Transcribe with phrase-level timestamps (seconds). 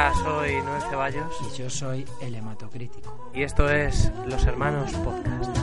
[0.00, 1.36] Hola, soy Noel Ceballos.
[1.42, 3.30] Y yo soy el hematocrítico.
[3.34, 5.58] Y esto es Los Hermanos Podcast.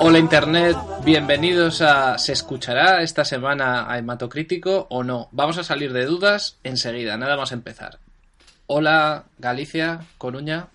[0.00, 5.30] Hola Internet, bienvenidos a ¿Se escuchará esta semana a Hematocrítico o no?
[5.32, 7.98] Vamos a salir de dudas enseguida, nada más empezar.
[8.66, 10.66] Hola Galicia, Coruña.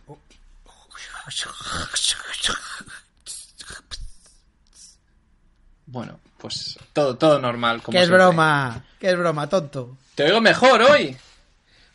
[5.85, 7.81] Bueno, pues todo, todo normal.
[7.81, 8.25] Como ¿Qué es siempre.
[8.25, 8.83] broma?
[8.99, 9.97] ¿Qué es broma, tonto?
[10.15, 11.15] Te oigo mejor hoy.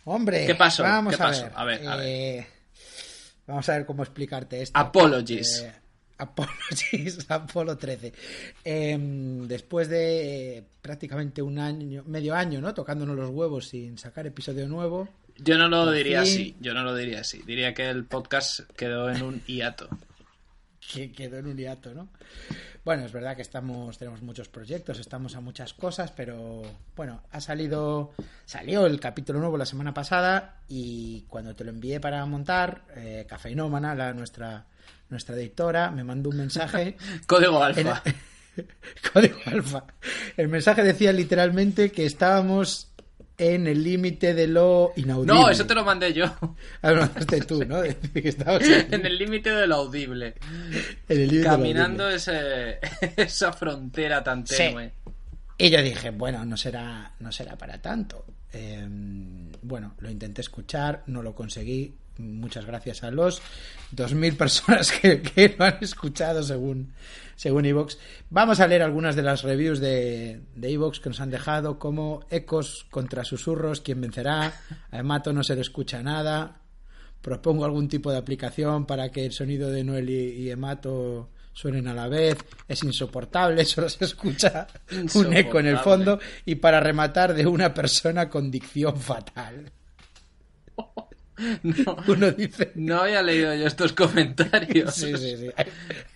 [0.04, 0.84] Hombre, ¿Qué pasó?
[0.84, 1.42] Vamos ¿Qué a pasó?
[1.44, 1.52] ver.
[1.56, 2.06] A ver, a ver.
[2.06, 2.46] eh,
[3.46, 4.78] Vamos a ver cómo explicarte esto.
[4.78, 5.62] Apologies.
[5.62, 5.72] Eh,
[6.18, 8.12] apologies, Apolo 13.
[8.64, 8.96] Eh,
[9.46, 12.72] después de prácticamente un año, medio año, ¿no?
[12.74, 15.08] Tocándonos los huevos sin sacar episodio nuevo.
[15.38, 16.30] Yo no lo diría fin.
[16.32, 17.42] así, yo no lo diría así.
[17.46, 19.88] Diría que el podcast quedó en un hiato.
[20.92, 22.08] Que quedó en un hiato, ¿no?
[22.84, 26.62] Bueno, es verdad que estamos, tenemos muchos proyectos, estamos a muchas cosas, pero
[26.94, 28.12] bueno, ha salido,
[28.44, 33.26] salió el capítulo nuevo la semana pasada y cuando te lo envié para montar, eh,
[33.28, 34.66] Cafeinómana, la, nuestra,
[35.10, 36.96] nuestra editora, me mandó un mensaje.
[37.26, 38.02] Código alfa.
[39.12, 39.84] Código alfa.
[40.36, 42.92] El mensaje decía literalmente que estábamos
[43.38, 45.34] en el límite de lo inaudible.
[45.34, 46.24] No, eso te lo mandé yo.
[46.82, 47.82] Ah, lo mandaste tú, ¿no?
[47.82, 47.96] Que
[48.90, 50.34] en, el límite de lo audible.
[51.08, 52.16] en el límite de lo Caminando audible.
[52.16, 52.78] ese,
[53.22, 54.56] esa frontera tan Sí.
[54.56, 54.92] tenue.
[55.58, 58.24] Y yo dije, bueno, no será, no será para tanto.
[58.52, 58.86] Eh,
[59.62, 61.94] bueno, lo intenté escuchar, no lo conseguí.
[62.18, 63.42] Muchas gracias a los
[63.94, 66.92] 2.000 personas que, que lo han escuchado según
[67.36, 67.98] según Evox.
[68.30, 72.24] Vamos a leer algunas de las reviews de, de Evox que nos han dejado, como
[72.30, 74.54] Ecos contra susurros, ¿quién vencerá?
[74.90, 76.60] A Emato no se le escucha nada.
[77.20, 81.88] Propongo algún tipo de aplicación para que el sonido de Noel y, y Emato suenen
[81.88, 82.38] a la vez.
[82.68, 84.66] Es insoportable, solo se escucha
[85.14, 86.18] un eco en el fondo.
[86.44, 89.72] Y para rematar, de una persona con dicción fatal.
[91.62, 92.72] No, Uno dice.
[92.76, 94.94] no había leído yo estos comentarios.
[94.94, 95.50] Sí, sí, sí.
[95.56, 95.66] Hay,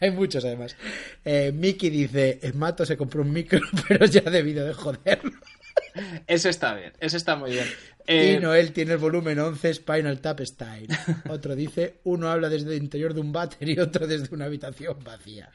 [0.00, 0.76] hay muchos además.
[1.24, 5.32] Eh, Mickey dice: Emato se compró un micro, pero ya ha debido de joderlo.
[6.26, 7.66] Ese está bien, ese está muy bien.
[8.06, 10.88] Eh, Y Noel tiene el volumen 11 Spinal Tap Style.
[11.28, 14.98] Otro dice: uno habla desde el interior de un váter y otro desde una habitación
[15.04, 15.50] vacía.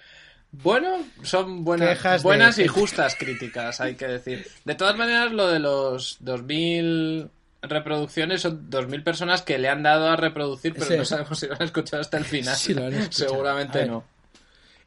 [0.52, 4.48] Bueno, son buenas, Quejas de- buenas y justas críticas, hay que decir.
[4.64, 7.30] De todas maneras, lo de los 2000
[7.70, 10.98] reproducciones son 2000 personas que le han dado a reproducir, pero Sí.
[10.98, 12.56] no sabemos si lo han escuchado hasta el final.
[12.58, 13.30] Sí, lo han escuchado.
[13.32, 14.04] Seguramente no.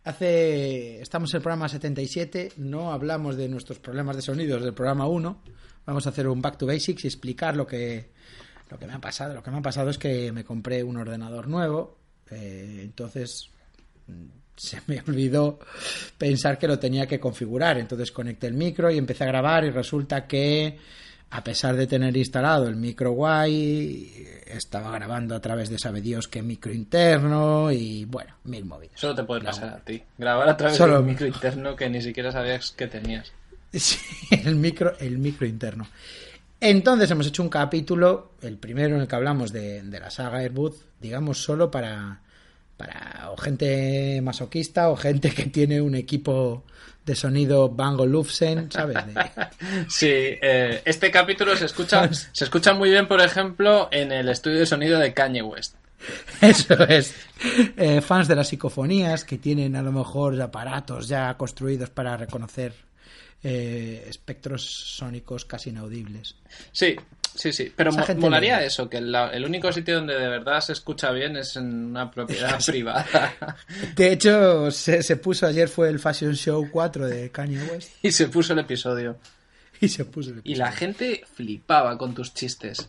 [0.05, 1.01] Hace.
[1.03, 5.43] Estamos en el programa 77, no hablamos de nuestros problemas de sonidos del programa 1.
[5.87, 8.11] Vamos a hacer un back to basics y explicar lo que,
[8.71, 9.35] lo que me ha pasado.
[9.35, 11.99] Lo que me ha pasado es que me compré un ordenador nuevo,
[12.31, 13.51] eh, entonces
[14.07, 14.25] mm,
[14.57, 15.59] se me olvidó
[16.17, 17.77] pensar que lo tenía que configurar.
[17.79, 20.79] Entonces conecté el micro y empecé a grabar y resulta que
[21.31, 26.27] a pesar de tener instalado el micro guay, estaba grabando a través de sabe Dios
[26.29, 28.99] qué micro interno y bueno, mil movidas.
[29.01, 29.57] Solo te puede Grabo.
[29.61, 30.03] pasar a ti.
[30.17, 33.33] Grabar a través Solo- de un micro interno que ni siquiera sabías que tenías.
[33.71, 33.99] Sí,
[34.31, 35.87] el micro, el micro interno.
[36.59, 40.39] Entonces hemos hecho un capítulo, el primero en el que hablamos de, de la saga
[40.39, 42.23] Airbud, digamos solo para,
[42.79, 46.65] para o gente masoquista o gente que tiene un equipo
[47.05, 48.97] de sonido Bang Olufsen, ¿sabes?
[49.07, 49.15] De-
[49.89, 54.61] Sí, eh, este capítulo se escucha, se escucha muy bien, por ejemplo, en el estudio
[54.61, 55.75] de sonido de Kanye West.
[56.41, 57.13] Eso es.
[57.77, 62.73] Eh, fans de las psicofonías que tienen a lo mejor aparatos ya construidos para reconocer
[63.43, 66.37] eh, espectros sónicos casi inaudibles.
[66.73, 66.95] Sí,
[67.35, 67.73] sí, sí.
[67.75, 71.37] Pero mo- molaría eso, que la- el único sitio donde de verdad se escucha bien
[71.37, 73.57] es en una propiedad privada.
[73.95, 78.13] De hecho, se, se puso ayer fue el Fashion Show 4 de Kanye West y
[78.13, 79.17] se puso el episodio.
[79.81, 82.89] y se puso el Y la gente flipaba con tus chistes.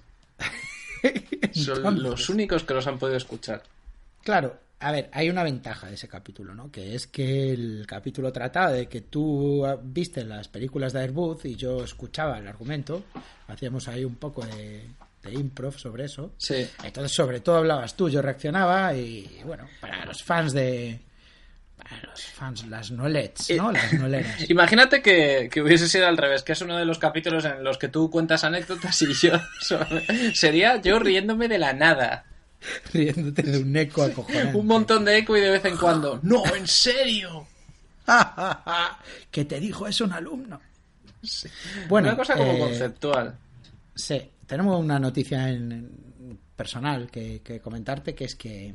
[1.53, 3.63] Son los únicos que los han podido escuchar.
[4.23, 6.71] Claro, a ver, hay una ventaja de ese capítulo, ¿no?
[6.71, 11.43] Que es que el capítulo trataba de que tú ah, viste las películas de Airbud
[11.43, 13.03] y yo escuchaba el argumento.
[13.47, 14.87] Hacíamos ahí un poco de,
[15.21, 16.33] de improv sobre eso.
[16.37, 16.65] Sí.
[16.83, 21.01] Entonces, sobre todo hablabas tú, yo reaccionaba y, bueno, para los fans de...
[21.75, 23.71] Para los fans, las nolets, ¿no?
[23.71, 24.49] Las noleras.
[24.49, 27.77] Imagínate que, que hubiese sido al revés, que es uno de los capítulos en los
[27.77, 29.33] que tú cuentas anécdotas y yo
[30.33, 32.25] sería yo riéndome de la nada.
[32.93, 34.57] riéndote de un eco acojonante.
[34.57, 36.19] Un montón de eco y de vez en cuando.
[36.23, 37.47] ¡No, en serio!
[39.31, 40.59] que te dijo eso un alumno.
[41.87, 43.35] Bueno, Una cosa como eh, conceptual.
[43.93, 48.73] Sí, tenemos una noticia en, en personal que, que comentarte, que es que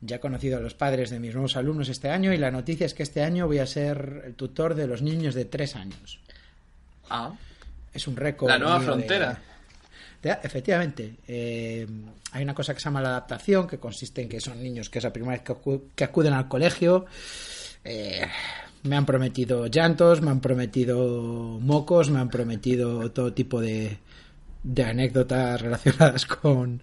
[0.00, 2.86] Ya he conocido a los padres de mis nuevos alumnos este año y la noticia
[2.86, 6.20] es que este año voy a ser el tutor de los niños de tres años.
[7.10, 7.32] Ah,
[7.92, 8.48] Es un récord.
[8.50, 9.30] La nueva frontera.
[9.34, 9.57] de-
[10.22, 11.16] efectivamente.
[11.26, 11.86] eh,
[12.32, 14.98] hay una cosa que se llama la adaptación, que consiste en que son niños que
[14.98, 17.06] es la primera vez que, acu- que acuden al colegio.
[17.84, 18.26] Eh,
[18.82, 23.98] me han prometido llantos, me han prometido mocos, me han prometido todo tipo de,
[24.62, 26.82] de anécdotas relacionadas con,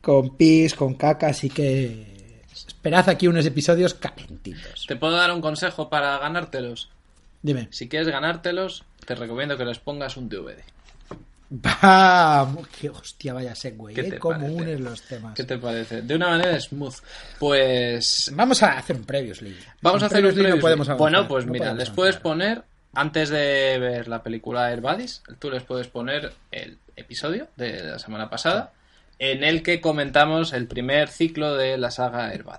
[0.00, 4.84] con pis, con caca, así que esperad aquí unos episodios calentitos.
[4.86, 6.90] ¿te puedo dar un consejo para ganártelos?
[7.42, 7.68] Dime.
[7.70, 10.58] Si quieres ganártelos, te recomiendo que les pongas un DVD.
[11.54, 13.52] Vamos, que hostia, vaya
[13.94, 14.18] ¿Qué ¿eh?
[14.18, 15.34] Cómo unes los temas.
[15.34, 16.00] ¿Qué te parece?
[16.00, 16.94] De una manera smooth.
[17.38, 19.60] Pues Vamos a hacer un previous league.
[19.82, 22.62] Vamos a hacer un previously no podemos Bueno, pues no mira, les puedes poner,
[22.94, 27.98] antes de ver la película Air Buddies, tú les puedes poner el episodio de la
[27.98, 28.72] semana pasada,
[29.22, 32.54] en el que comentamos el primer ciclo de la saga Bud.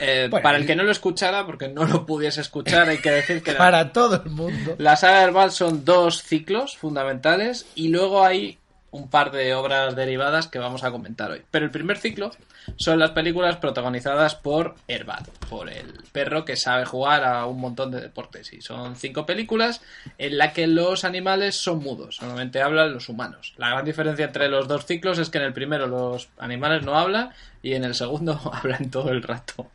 [0.00, 3.10] Eh, Bueno, para el que no lo escuchara, porque no lo pudiese escuchar, hay que
[3.10, 4.74] decir que la, Para todo el mundo.
[4.78, 8.56] la saga Bud son dos ciclos fundamentales y luego hay
[8.90, 11.42] un par de obras derivadas que vamos a comentar hoy.
[11.50, 12.30] Pero el primer ciclo
[12.76, 17.90] son las películas protagonizadas por Airbud, por el perro que sabe jugar a un montón
[17.90, 18.52] de deportes.
[18.52, 19.80] Y son cinco películas
[20.16, 23.54] en las que los animales son mudos, normalmente hablan los humanos.
[23.56, 26.98] La gran diferencia entre los dos ciclos es que en el primero los animales no
[26.98, 27.30] hablan
[27.62, 29.66] y en el segundo hablan todo el rato.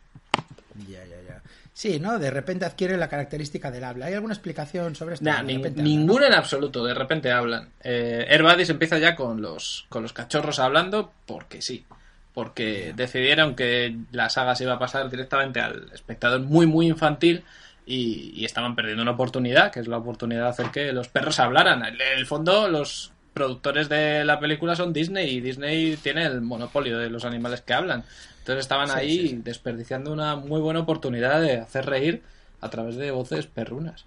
[1.74, 2.20] Sí, ¿no?
[2.20, 4.06] De repente adquiere la característica del habla.
[4.06, 5.24] ¿Hay alguna explicación sobre esto?
[5.24, 7.70] Nah, ninguna en absoluto, de repente hablan.
[7.82, 11.84] Eh, Air Buddies empieza ya con los, con los cachorros hablando porque sí.
[12.32, 17.42] Porque decidieron que la saga se iba a pasar directamente al espectador muy, muy infantil
[17.84, 21.40] y, y estaban perdiendo una oportunidad, que es la oportunidad de hacer que los perros
[21.40, 21.84] hablaran.
[21.84, 26.98] En el fondo, los productores de la película son Disney y Disney tiene el monopolio
[26.98, 28.04] de los animales que hablan.
[28.44, 29.40] Entonces estaban Sí, ahí sí, sí.
[29.42, 32.22] desperdiciando una muy buena oportunidad de hacer reír
[32.60, 34.04] a través de voces perrunas.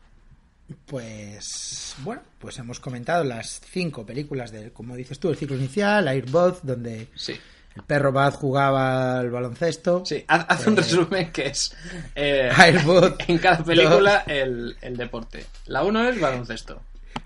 [0.85, 6.07] Pues bueno, pues hemos comentado las cinco películas del, como dices tú, el ciclo inicial,
[6.07, 7.35] Airbud, donde Sí.
[7.75, 10.05] el perro Bud jugaba al baloncesto.
[10.05, 11.75] Sí, haz, haz un Eh, resumen que es
[12.15, 15.45] eh, Airbud, en cada película el, el deporte.
[15.65, 16.81] La uno es baloncesto.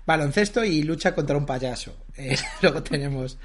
[0.06, 1.94] baloncesto y lucha contra un payaso.
[2.16, 3.38] Eh, luego tenemos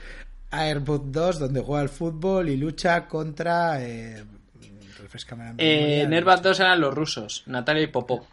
[0.51, 3.81] Airbud 2, donde juega al fútbol y lucha contra.
[3.83, 4.23] Eh,
[4.99, 8.27] refrescame Eh, en Airbud 2 eran los rusos, Natalia y Popó.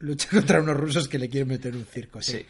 [0.00, 2.32] Lucha contra unos rusos que le quieren meter un circo, sí.
[2.38, 2.46] Sí.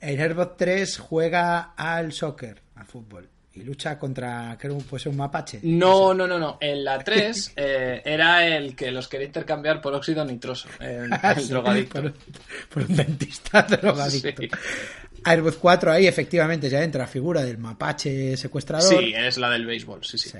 [0.00, 3.28] En Airbot 3 juega al soccer, al fútbol.
[3.54, 5.60] Y lucha contra, creo que puede ser un mapache.
[5.62, 6.58] No, no, no, no.
[6.60, 10.68] En la 3 eh, era el que los quería intercambiar por óxido nitroso.
[10.78, 12.02] El, Ah, el drogadicto.
[12.02, 12.14] Por,
[12.68, 14.42] por un dentista drogadicto.
[14.42, 14.50] Sí.
[15.24, 19.02] Airbot 4 ahí efectivamente ya entra la figura del mapache secuestrador.
[19.02, 20.30] Sí, es la del béisbol, sí, sí.
[20.30, 20.38] Sí.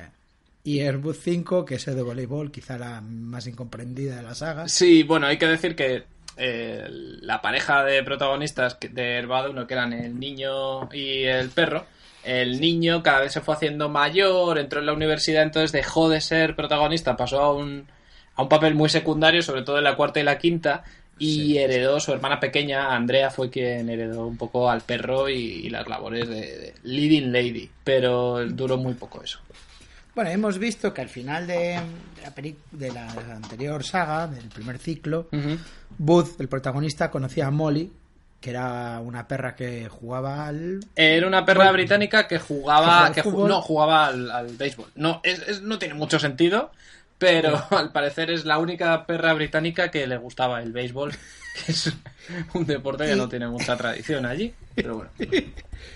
[0.64, 4.68] Y Airbus 5, que es el de voleibol, quizá la más incomprendida de la saga.
[4.68, 6.02] Sí, bueno, hay que decir que
[6.36, 11.86] eh, la pareja de protagonistas de Herbado, uno que eran el niño y el perro,
[12.24, 16.20] el niño cada vez se fue haciendo mayor, entró en la universidad, entonces dejó de
[16.20, 17.86] ser protagonista, pasó a un,
[18.34, 20.82] a un papel muy secundario, sobre todo en la cuarta y la quinta,
[21.18, 21.58] y Sí.
[21.58, 25.86] heredó su hermana pequeña, Andrea, fue quien heredó un poco al perro y, y las
[25.88, 29.38] labores de, de leading lady, pero duró muy poco eso.
[30.14, 31.78] Bueno, hemos visto que al final de,
[32.22, 35.58] la, peli- de la anterior saga, del primer ciclo, Ujú.
[35.98, 37.92] Booth, el protagonista, conocía a Molly,
[38.40, 40.80] que era una perra que jugaba al...
[40.94, 44.86] Era una perra británica que ¿Que jugaba, que ju- no jugaba al, al béisbol.
[44.94, 46.70] No, es, es- no tiene mucho sentido,
[47.18, 51.12] pero al parecer es la única perra británica que le gustaba el béisbol,
[51.66, 51.92] que es
[52.54, 54.52] un deporte que no tiene mucha tradición allí.
[54.74, 55.10] Pero bueno,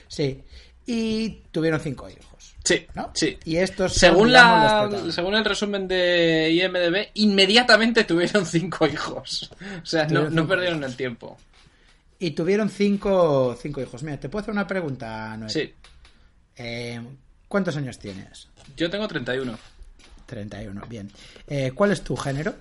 [0.08, 0.42] Sí.
[0.86, 2.54] Y tuvieron cinco hijos.
[2.64, 3.10] sí, ¿no?
[3.14, 3.38] sí.
[3.44, 9.50] Y estos son, Según, digamos, la, según el resumen de IMDB, inmediatamente tuvieron cinco hijos.
[9.82, 11.36] O sea, no, no perdieron el tiempo.
[12.18, 14.02] Y tuvieron cinco, cinco hijos.
[14.02, 15.50] Mira, te puedo hacer una pregunta, Noel.
[15.50, 15.72] Sí,
[16.56, 17.00] Eh,
[17.48, 18.48] ¿Cuántos años tienes?
[18.76, 19.58] yo tengo 31.
[20.30, 21.10] 31, bien.
[21.46, 22.54] Eh, ¿Cuál es tu género?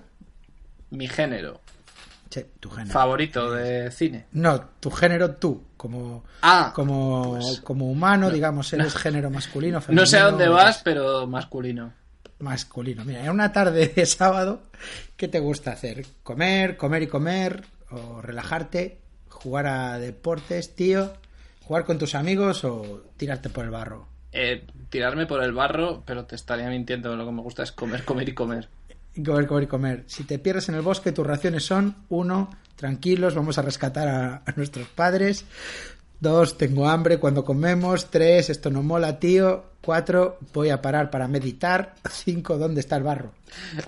[0.90, 1.60] Mi género
[2.28, 2.92] Sí, tu género.
[2.92, 4.26] favorito de cine.
[4.32, 10.02] No, tu género tú, como, Ah, como, pues- como humano, digamos, eres género masculino, femenino.
[10.02, 11.92] No sé a dónde vas, eres pero masculino.
[12.40, 13.04] Masculino.
[13.04, 14.62] Mira, en una tarde de sábado,
[15.16, 16.06] ¿qué te gusta hacer?
[16.22, 17.64] ¿Comer, comer y comer?
[17.90, 18.98] ¿O relajarte?
[19.28, 21.12] ¿Jugar a deportes, tío?
[21.64, 24.06] ¿Jugar con tus amigos o tirarte por el barro?
[24.32, 27.14] Eh, tirarme por el barro, pero te estaría mintiendo.
[27.16, 28.68] Lo que me gusta es comer, comer y comer.
[29.24, 30.04] Comer, comer y comer.
[30.06, 34.42] Si te pierdes en el bosque, tus raciones son, uno, tranquilos, vamos a rescatar a,
[34.46, 35.44] a nuestros padres.
[36.20, 38.10] Dos, tengo hambre cuando comemos.
[38.10, 39.70] Tres, esto no mola, tío.
[39.80, 41.94] Cuatro, voy a parar para meditar.
[42.10, 43.32] Cinco, ¿dónde está el barro?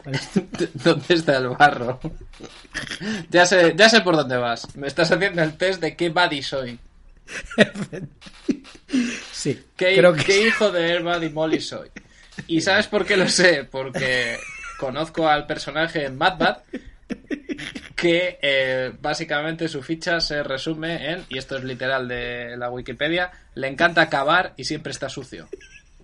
[0.83, 2.01] ¿Dónde está el barro?
[3.31, 4.75] Ya sé, ya sé por dónde vas.
[4.77, 6.79] Me estás haciendo el test de qué buddy soy.
[9.43, 11.89] Sí, ¿Qué, creo que qué hijo de Herbad y Molly soy?
[12.47, 13.67] ¿Y sabes por qué lo sé?
[13.69, 14.39] Porque
[14.79, 16.59] conozco al personaje en Mad Bad
[17.97, 23.33] que eh, básicamente su ficha se resume en, y esto es literal de la Wikipedia,
[23.57, 25.49] le encanta cavar y siempre está sucio.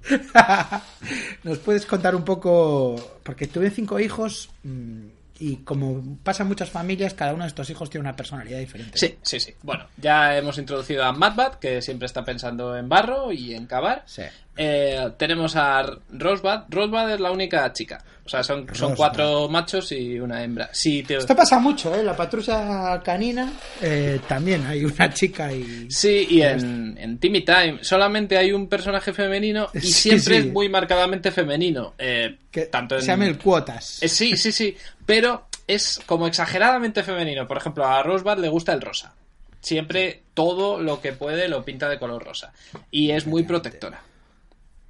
[1.45, 5.07] nos puedes contar un poco, porque tuve cinco hijos mm,
[5.39, 8.99] y como pasa en muchas familias, cada uno de estos hijos tiene una personalidad diferente.
[8.99, 9.55] Sí, sí, sí.
[9.63, 14.03] Bueno, ya hemos introducido a Madbad, que siempre está pensando en barro y en cavar.
[14.07, 14.23] Sí.
[14.61, 16.65] Eh, tenemos a Rosebud.
[16.69, 18.03] Rosebud es la única chica.
[18.25, 20.69] O sea, son, son cuatro machos y una hembra.
[20.73, 22.03] Sí, te- Esto pasa mucho, ¿eh?
[22.03, 23.51] La patrulla canina
[23.81, 25.91] eh, también hay una chica y...
[25.91, 30.49] Sí, y en, en Timmy Time solamente hay un personaje femenino y Sí, siempre sí.
[30.49, 31.95] es muy marcadamente femenino.
[31.97, 33.01] Eh, Que tanto en...
[33.01, 34.03] se llama el cuotas.
[34.03, 34.77] Eh, sí, sí, sí.
[35.07, 37.47] Pero es como exageradamente femenino.
[37.47, 39.15] Por ejemplo, a Rosebud le gusta el rosa.
[39.61, 42.53] Siempre todo lo que puede lo pinta de color rosa.
[42.91, 44.03] Y es muy protectora.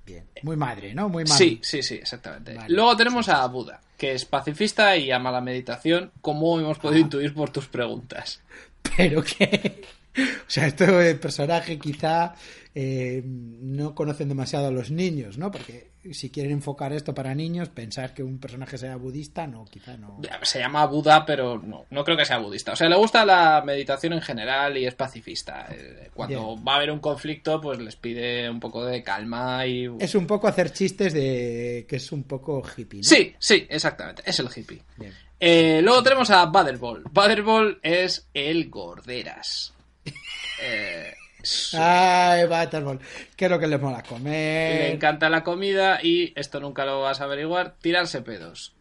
[0.08, 0.24] Bien.
[0.42, 1.08] Muy madre, ¿no?
[1.08, 1.36] Muy madre.
[1.36, 2.54] Sí, sí, sí, exactamente.
[2.54, 2.74] Vale.
[2.74, 7.34] Luego tenemos a Buda, que es pacifista y ama la meditación, como hemos podido intuir
[7.34, 8.40] por tus preguntas.
[8.96, 9.82] Pero que...
[10.18, 12.34] O sea, este personaje quizá
[12.74, 15.52] eh, no conocen demasiado a los niños, ¿no?
[15.52, 19.96] Porque si quieren enfocar esto para niños, pensar que un personaje sea budista, no, quizá
[19.96, 20.20] no.
[20.42, 22.72] Se llama Buda, pero no, no creo que sea budista.
[22.72, 25.66] O sea, le gusta la meditación en general y es pacifista.
[25.70, 26.64] Eh, Cuando Bien.
[26.66, 29.88] va a haber un conflicto, pues les pide un poco de calma y...
[29.98, 33.04] Es un poco hacer chistes de que es un poco hippie, ¿no?
[33.04, 34.22] Sí, sí, exactamente.
[34.24, 34.82] Es el hippie.
[34.96, 35.12] Bien.
[35.40, 37.04] Eh, luego tenemos a Butterball.
[37.04, 39.74] Butterball es el gorderas.
[40.60, 41.14] Eh,
[41.74, 42.98] Ay, Butterball.
[43.36, 44.90] ¿Qué es lo que le mola le comer?
[44.90, 48.74] encanta la comida y, esto nunca lo vas a averiguar, tirarse pedos.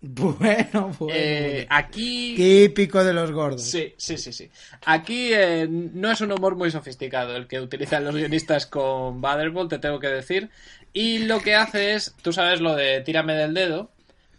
[0.00, 1.14] Bueno, bueno.
[1.16, 2.34] Eh, aquí...
[2.36, 3.62] Típico de los gordos.
[3.62, 4.50] Sí, sí, sí, sí.
[4.84, 9.68] Aquí eh, no es un humor muy sofisticado el que utilizan los guionistas con Butterball,
[9.68, 10.50] te tengo que decir.
[10.92, 13.90] Y lo que hace es, tú sabes lo de tírame del dedo,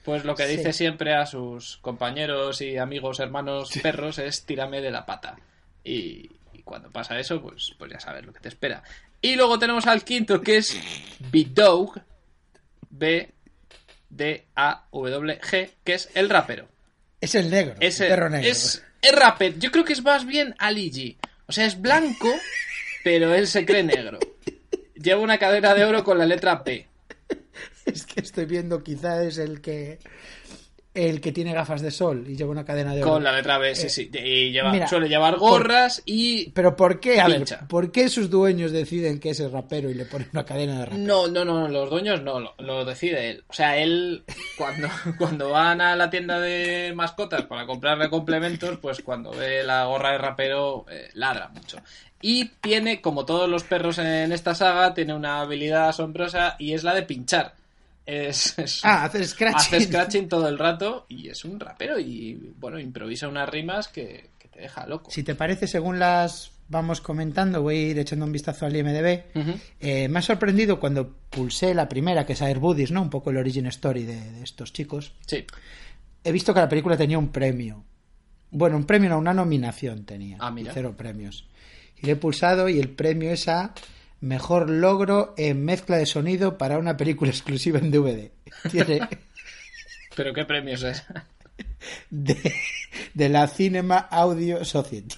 [0.05, 0.57] pues lo que Sí.
[0.57, 5.35] dice siempre a sus compañeros y amigos, hermanos, perros es tírame de la pata.
[5.83, 6.29] Y
[6.65, 8.83] cuando pasa eso, pues, pues ya sabes lo que te espera.
[9.21, 10.77] Y luego tenemos al quinto que es
[11.31, 12.01] B-Dog,
[12.89, 13.29] B-D-A-W-G,
[15.83, 16.67] que es el rapero.
[17.21, 17.75] Es el negro.
[17.79, 18.49] Es, el perro negro.
[18.49, 19.57] es, es rapper.
[19.57, 21.15] Yo creo que es más bien Ali G.
[21.47, 22.33] O sea, es blanco,
[23.03, 24.19] pero él se cree negro.
[24.95, 26.87] Lleva una cadena de oro con la letra P.
[27.85, 29.99] Es que estoy viendo, quizá es el que
[30.95, 33.11] el que tiene gafas de sol y lleva una cadena de oro.
[33.13, 34.09] Con la letra B, sí, sí.
[34.13, 36.49] Y lleva, Eh, mira, suele llevar gorras y...
[36.51, 37.19] Pero ¿por qué?
[37.19, 37.43] A ver.
[37.67, 40.85] ¿por qué sus dueños deciden que es el rapero y le ponen una cadena de
[40.85, 41.03] rapero?
[41.03, 43.43] No, no, no, los dueños no, lo, lo decide él.
[43.47, 44.23] O sea, él,
[44.57, 44.87] cuando,
[45.17, 50.11] cuando van a la tienda de mascotas para comprarle complementos, pues cuando ve la gorra
[50.13, 51.77] de rapero, eh, ladra mucho.
[52.21, 56.83] Y tiene, como todos los perros en esta saga, tiene una habilidad asombrosa y es
[56.83, 57.53] la de pinchar.
[58.05, 59.75] Es, es- Ah, hacer scratching.
[59.75, 64.29] hace scratching todo el rato y es un rapero y, bueno, improvisa unas rimas que,
[64.37, 65.09] que te deja loco.
[65.11, 69.23] Si te parece, según las vamos comentando, voy a ir echando un vistazo al IMDB.
[69.79, 73.01] Eh, me ha sorprendido cuando pulsé la primera, que es Air Buddies, ¿no?
[73.01, 75.13] Un poco el origin story de, de estos chicos.
[75.25, 75.45] Sí.
[76.23, 77.83] He visto que la película tenía un premio.
[78.51, 80.37] Bueno, un premio, no, una nominación tenía.
[80.39, 80.71] Ah, mira.
[80.73, 81.47] Cero premios.
[82.01, 83.73] Y le he pulsado y el premio es a
[84.21, 88.31] mejor logro en mezcla de sonido para una película exclusiva en DVD.
[88.71, 89.07] Tiene
[90.15, 91.03] ¿Pero qué premios es?
[92.09, 92.53] de,
[93.13, 95.15] de la Cinema Audio Society.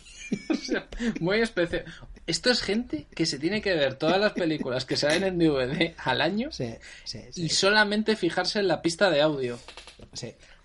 [0.50, 0.88] O sea,
[1.20, 1.86] Muy especial.
[2.25, 5.94] Esto es gente que se tiene que ver todas las películas que salen en DVD
[5.98, 6.74] al año Sí,
[7.06, 7.44] sí, sí.
[7.46, 9.58] y solamente fijarse en la pista de audio.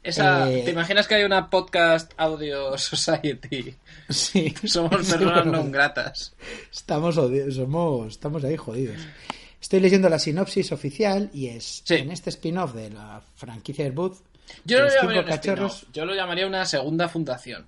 [0.02, 3.74] Esa, Eh, ¿Te imaginas que hay una podcast Audio Society?
[4.08, 4.52] sí.
[4.64, 6.34] Somos personas no gratas.
[6.72, 8.96] Estamos, somos, estamos ahí jodidos.
[9.60, 11.94] Estoy leyendo la sinopsis oficial y es Sí.
[11.94, 14.16] en este spin-off de la franquicia Airbud.
[14.64, 17.64] Yo lo cinco llamaría cachorros Yo lo llamaría una segunda fundación.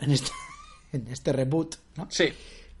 [0.00, 0.30] en este,
[0.92, 2.08] en este reboot, ¿no?
[2.10, 2.32] Sí.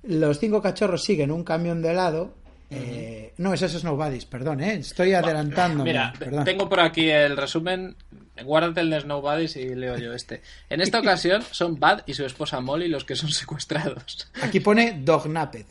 [0.02, 2.34] Los cinco cachorros siguen un camión de helado.
[2.70, 4.74] Eh, no, es Snowbodies, perdón, ¿eh?
[4.74, 5.90] Estoy adelantándome.
[5.90, 6.44] Mira, perdón.
[6.44, 7.96] tengo por aquí el resumen.
[8.42, 10.42] Guárdate el de Snowbodies y leo yo este.
[10.68, 14.30] En esta ocasión son Bad y su esposa Molly los que son secuestrados.
[14.42, 15.66] Aquí pone Dognapped.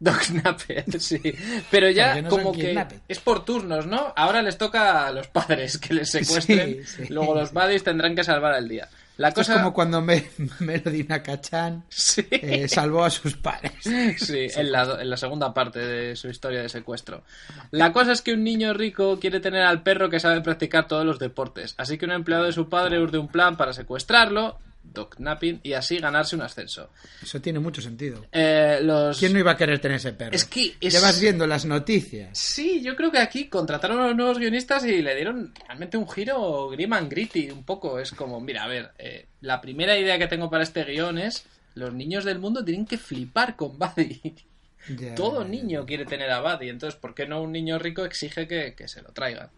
[0.00, 1.20] Dognapped, sí.
[1.70, 3.00] Pero ya no como que kidnapped.
[3.06, 4.14] es por turnos, ¿no?
[4.16, 6.84] Ahora les toca a los padres que les secuestren.
[6.86, 7.12] Sí, sí.
[7.12, 8.88] Luego los buddies tendrán que salvar el día.
[9.20, 9.52] La Esto cosa...
[9.52, 12.24] es como cuando me, Melody Nakachan Sí.
[12.30, 13.72] eh, salvó a sus padres.
[13.82, 17.22] Sí, en la, en la segunda parte de su historia de secuestro.
[17.70, 21.04] La cosa es que un niño rico quiere tener al perro que sabe practicar todos
[21.04, 25.60] los deportes, así que un empleado de su padre urde un plan para secuestrarlo, dognapping,
[25.62, 26.90] y así ganarse un ascenso.
[27.22, 28.26] Eso tiene mucho sentido.
[28.32, 29.18] Eh, los...
[29.18, 30.34] ¿Quién no iba a querer tener ese perro?
[30.34, 32.36] Es que es- Ya vas viendo las noticias.
[32.38, 36.08] Sí, yo creo que aquí contrataron a los nuevos guionistas y le dieron realmente un
[36.08, 37.98] giro grim and gritty, un poco.
[38.00, 41.44] Es como, mira, a ver, eh, la primera idea que tengo para este guion es
[41.74, 44.34] los niños del mundo tienen que flipar con Buddy.
[45.14, 48.74] Todo niño quiere tener a Buddy, entonces, ¿por qué no un niño rico exige que,
[48.74, 49.50] que se lo traigan?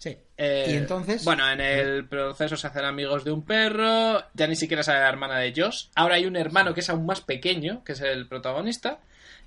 [0.00, 0.16] Sí.
[0.38, 1.24] Eh, y entonces.
[1.24, 4.24] Bueno, en el proceso se hacen amigos de un perro.
[4.32, 5.88] Ya ni siquiera sale la hermana de Josh.
[5.94, 9.00] Ahora hay un hermano que es aún más pequeño, que es el protagonista.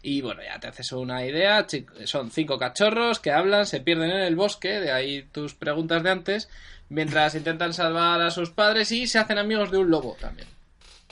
[0.03, 1.65] Y bueno, ya te haces una idea.
[2.03, 4.79] Son cinco cachorros que hablan, se pierden en el bosque.
[4.79, 6.49] De ahí tus preguntas de antes.
[6.87, 10.47] Mientras intentan salvar a sus padres y se hacen amigos de un lobo también.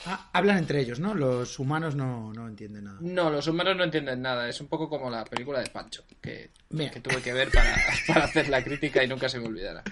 [0.05, 1.13] Ah, hablan entre ellos, ¿no?
[1.13, 2.97] Los humanos no, no entienden nada.
[3.01, 4.49] No, los humanos no entienden nada.
[4.49, 7.75] Es un poco como la película de Pancho, que, tuve que ver para,
[8.07, 9.83] para hacer la crítica y nunca se me olvidará.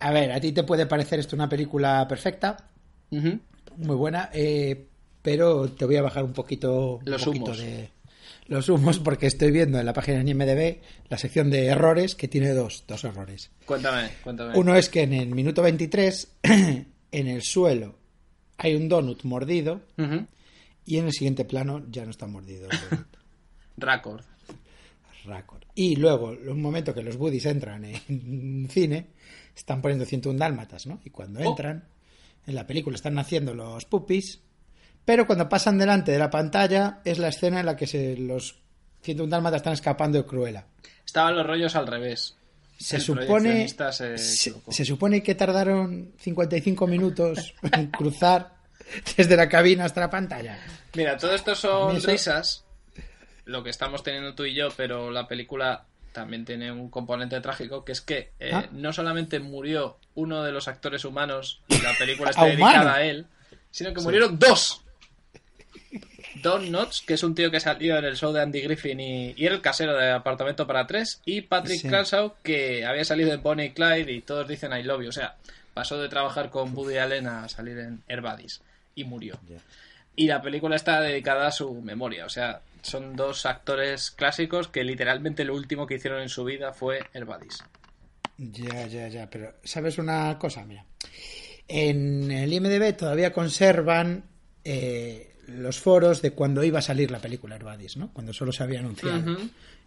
[0.00, 2.56] A ver, a ti te puede parecer esto una película perfecta,
[3.10, 4.86] muy buena, eh,
[5.22, 7.58] pero te voy a bajar un poquito, un Los poquito humos.
[7.58, 7.90] de
[8.46, 10.78] los humos porque estoy viendo en la página de IMDb
[11.08, 13.50] la sección de errores que tiene dos, dos errores.
[13.66, 14.58] Cuéntame, cuéntame.
[14.58, 17.97] Uno es que en el minuto 23 en el suelo
[18.58, 19.80] hay un donut mordido
[20.84, 22.68] y en el siguiente plano ya no está mordido.
[22.70, 23.06] el donut.
[23.78, 24.22] Record.
[25.24, 25.62] Raccord.
[25.74, 29.08] Y luego, un momento que los Buddies entran en cine,
[29.54, 31.00] están poniendo 101 dálmatas, ¿no?
[31.04, 31.44] Y cuando Oh.
[31.50, 31.84] entran,
[32.46, 34.40] en la película están naciendo los puppies,
[35.04, 38.58] pero cuando pasan delante de la pantalla es la escena en la que se, los
[39.02, 40.66] 101 dálmatas están escapando de Cruella.
[41.04, 42.37] Estaban los rollos al revés.
[42.78, 48.54] Se supone, se se, se supone que tardaron 55 minutos en cruzar
[49.16, 50.58] desde la cabina hasta la pantalla.
[50.94, 52.64] Mira, todo esto son eso- risas,
[53.46, 57.84] lo que estamos teniendo tú y yo, pero la película también tiene un componente trágico,
[57.84, 58.66] que es que eh, Ah.
[58.72, 62.90] no solamente murió uno de los actores humanos y la película está ¿A dedicada humano?
[62.92, 63.26] a él,
[63.70, 64.82] sino que murieron dos.
[66.36, 69.34] Don Knotts, que es un tío que salió en el show de Andy Griffin y,
[69.36, 71.88] y era el casero de Apartamento para Tres, y Patrick Sí.
[71.88, 75.08] Cranshaw, que había salido en Bonnie y Clyde y todos dicen I love you.
[75.08, 75.36] O sea,
[75.74, 78.60] pasó de trabajar con Woody Allen a salir en Air Buddies
[78.94, 79.38] y murió.
[80.16, 82.26] Y la película está dedicada a su memoria.
[82.26, 86.72] O sea, son dos actores clásicos que literalmente lo último que hicieron en su vida
[86.72, 87.62] fue Air Buddies.
[88.36, 90.64] Ya, ya, ya, pero ¿sabes una cosa?
[90.64, 90.84] Mira,
[91.66, 94.24] en el IMDB todavía conservan
[94.64, 98.12] eh, los foros de cuando iba a salir la película Herbadis, ¿no?
[98.12, 99.36] Cuando solo se había anunciado.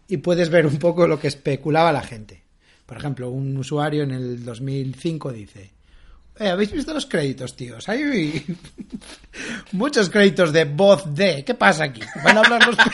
[0.08, 2.42] Y puedes ver un poco lo que especulaba la gente.
[2.86, 5.70] Por ejemplo, un usuario en el 2005 dice...
[6.38, 7.88] "Eh, ¿Habéis visto los créditos, tíos?
[7.88, 8.44] Hay
[9.72, 11.44] muchos créditos de voz de...
[11.44, 12.02] ¿Qué pasa aquí?
[12.24, 12.76] ¿Van a hablar los...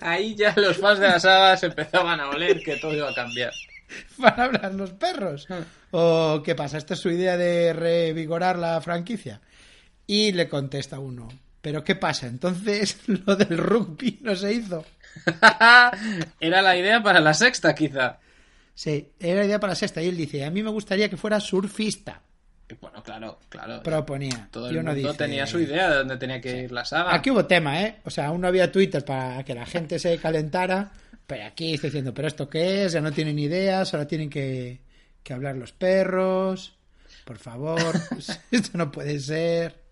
[0.00, 3.14] Ahí ya los fans de la saga se empezaban a oler que todo iba a
[3.14, 3.52] cambiar.
[4.18, 5.46] ¿Van a hablar los perros?
[5.90, 6.78] ¿O qué pasa?
[6.78, 9.40] ¿Esta es su idea de revigorar la franquicia?
[10.06, 11.28] Y le contesta uno,
[11.60, 12.26] ¿pero qué pasa?
[12.26, 14.84] Entonces lo del rugby no se hizo.
[16.40, 18.18] Era la idea para la sexta, quizá.
[18.74, 20.02] Sí, era la idea para la sexta.
[20.02, 22.20] Y él dice, a mí me gustaría que fuera surfista.
[22.80, 23.82] Bueno, claro, claro.
[23.82, 24.48] Proponía.
[24.50, 27.14] Todo el mundo dice, tenía su idea de dónde tenía que ir la saga.
[27.14, 28.00] Aquí hubo tema, ¿eh?
[28.04, 30.90] O sea, aún no había Twitter para que la gente se calentara.
[31.26, 32.92] Pero aquí está diciendo, ¿pero esto qué es?
[32.92, 34.80] Ya no tienen ideas, ahora tienen que,
[35.22, 36.76] que hablar los perros.
[37.24, 37.92] Por favor,
[38.50, 39.83] esto no puede ser.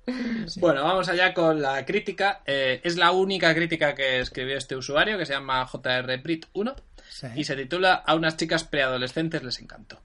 [0.56, 2.42] Bueno, vamos allá con la crítica.
[2.44, 6.74] Eh, es la única crítica que escribió este usuario, que se llama JR Brit 1
[7.08, 7.26] Sí.
[7.36, 10.00] y se titula A unas chicas preadolescentes les encantó.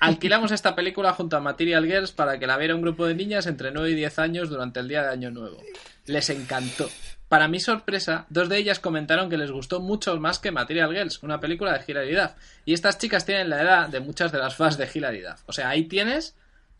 [0.00, 3.46] Alquilamos esta película junto a Material Girls para que la viera un grupo de niñas
[3.46, 5.62] entre 9 y 10 años durante el día de Año Nuevo.
[6.06, 6.88] Les encantó.
[7.28, 11.22] Para mi sorpresa, dos de ellas comentaron que les gustó mucho más que Material Girls,
[11.22, 12.30] una película de Hilary Duff.
[12.64, 15.42] Y estas chicas tienen la edad de muchas de las fans de Hilary Duff.
[15.46, 16.34] O sea, ahí tienes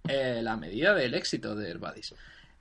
[0.09, 2.15] eh, la medida del éxito de Herbadis.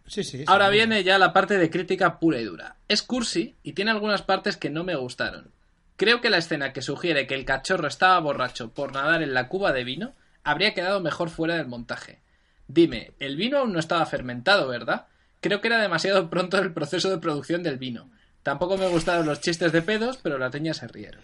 [0.08, 0.39] Sí, sí.
[0.39, 0.43] sí.
[0.47, 2.75] Ahora viene ya la parte de crítica pura y dura.
[2.88, 5.52] Es cursi y tiene algunas partes que no me gustaron.
[5.95, 9.49] Creo que la escena que sugiere que el cachorro estaba borracho por nadar en la
[9.49, 12.19] cuba de vino habría quedado mejor fuera del montaje.
[12.67, 15.08] Dime, el vino aún no estaba fermentado, ¿verdad?
[15.41, 18.10] Creo que era demasiado pronto el proceso de producción del vino.
[18.43, 21.21] Tampoco me gustaron los chistes de pedos, pero las niñas se rieron.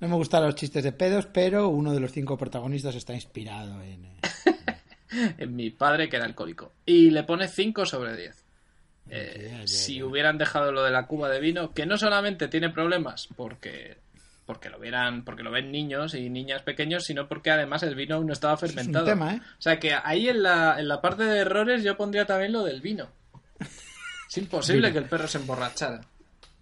[0.00, 3.82] No me gustan los chistes de pedos, pero uno de los cinco protagonistas está inspirado
[3.82, 4.08] en...
[5.38, 6.72] En mi padre, que era alcohólico.
[6.86, 8.44] Y le pone 5 sobre 10.
[9.10, 13.28] Eh, si hubieran dejado lo de la cuba de vino, que no solamente tiene problemas
[13.36, 13.98] porque,
[14.46, 18.14] porque lo vieran, porque lo ven niños y niñas pequeños, sino porque además el vino
[18.14, 19.04] aún no estaba fermentado.
[19.04, 19.40] tema, ¿eh?
[19.58, 22.64] O sea que ahí en la, en la parte de errores yo pondría también lo
[22.64, 23.08] del vino.
[24.28, 26.00] Es imposible que el perro se emborrachara.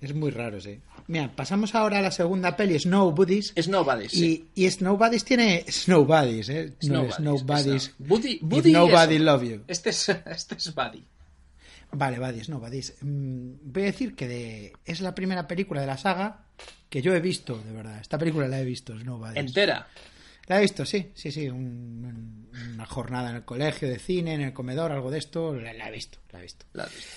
[0.01, 0.81] Es muy raro, sí.
[1.11, 3.53] Mira, pasamos ahora a la segunda peli, Snow Buddies.
[3.57, 4.49] Es Nobody, sí.
[4.55, 6.73] Y, y Snow Buddies tiene Snow Buddies, ¿eh?
[6.83, 7.67] No Snowbodies, es Snow Buddies.
[7.85, 9.63] es- Buddy- Buddy Nobody es- Love You.
[9.67, 11.05] Este es, este es Buddy.
[11.93, 12.95] Vale, Buddies, no, Buddies.
[13.01, 16.45] Mm, voy a decir que de- es la primera película de la saga
[16.89, 17.99] que yo he visto, de verdad.
[18.01, 19.37] Esta película la he visto, Snow Buddies.
[19.39, 19.89] Entera.
[20.51, 21.49] La he visto, sí, sí, sí.
[21.49, 25.55] un- una jornada en el colegio de cine, en el comedor, algo de esto.
[25.55, 26.67] La, la he visto, la he visto.
[26.73, 27.11] La has visto.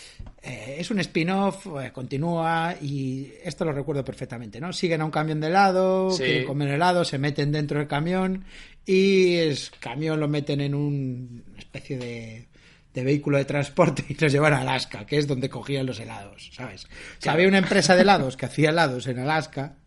[0.43, 4.72] Eh, es un spin-off, eh, continúa y esto lo recuerdo perfectamente, ¿no?
[4.72, 6.24] Siguen a un camión de helado, Sí.
[6.24, 8.46] quieren comer helado, se meten dentro del camión
[8.86, 12.48] y el camión lo meten en un- una especie de,
[12.93, 16.52] de vehículo de transporte y los llevan a Alaska, que es donde cogían los helados,
[16.54, 16.86] ¿sabes?
[16.86, 16.88] O
[17.22, 19.78] sea, había una empresa de helados que hacía helados en Alaska.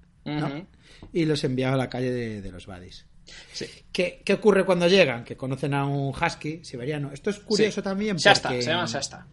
[1.12, 3.06] Y los enviaba a la calle de, de los buddies.
[3.52, 3.66] Sí.
[3.92, 5.24] ¿Qué, qué ocurre cuando llegan?
[5.24, 7.10] Que conocen a un husky siberiano.
[7.12, 7.84] Esto es curioso Sí.
[7.84, 8.62] también Shasta, porque...
[8.62, 9.26] se llama Shasta.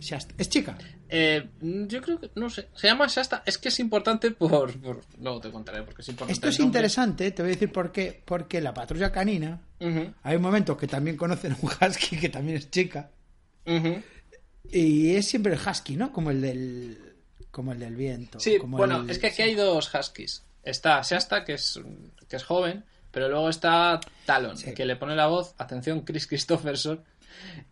[0.00, 0.34] Shasta.
[0.38, 0.78] Es chica.
[1.08, 3.42] Eh, yo creo que, no sé, se llama Shasta.
[3.44, 4.72] Es que es importante por.
[4.80, 6.32] por- luego te contaré porque es importante.
[6.34, 8.22] Esto es interesante, te voy a decir por qué.
[8.24, 12.58] Porque la patrulla canina, Ujú, hay momentos que también conocen a un husky que también
[12.58, 13.10] es chica.
[14.70, 16.12] Y es siempre el husky, ¿no?
[16.12, 17.14] Como el del,
[17.50, 18.40] como el del viento.
[18.40, 20.44] Sí, como bueno, el- es que aquí hay dos huskies.
[20.62, 21.80] Está Shasta, que es,
[22.28, 24.74] que es joven, pero luego está Talon, Sí.
[24.74, 27.00] que le pone la voz, atención, Chris Christopherson.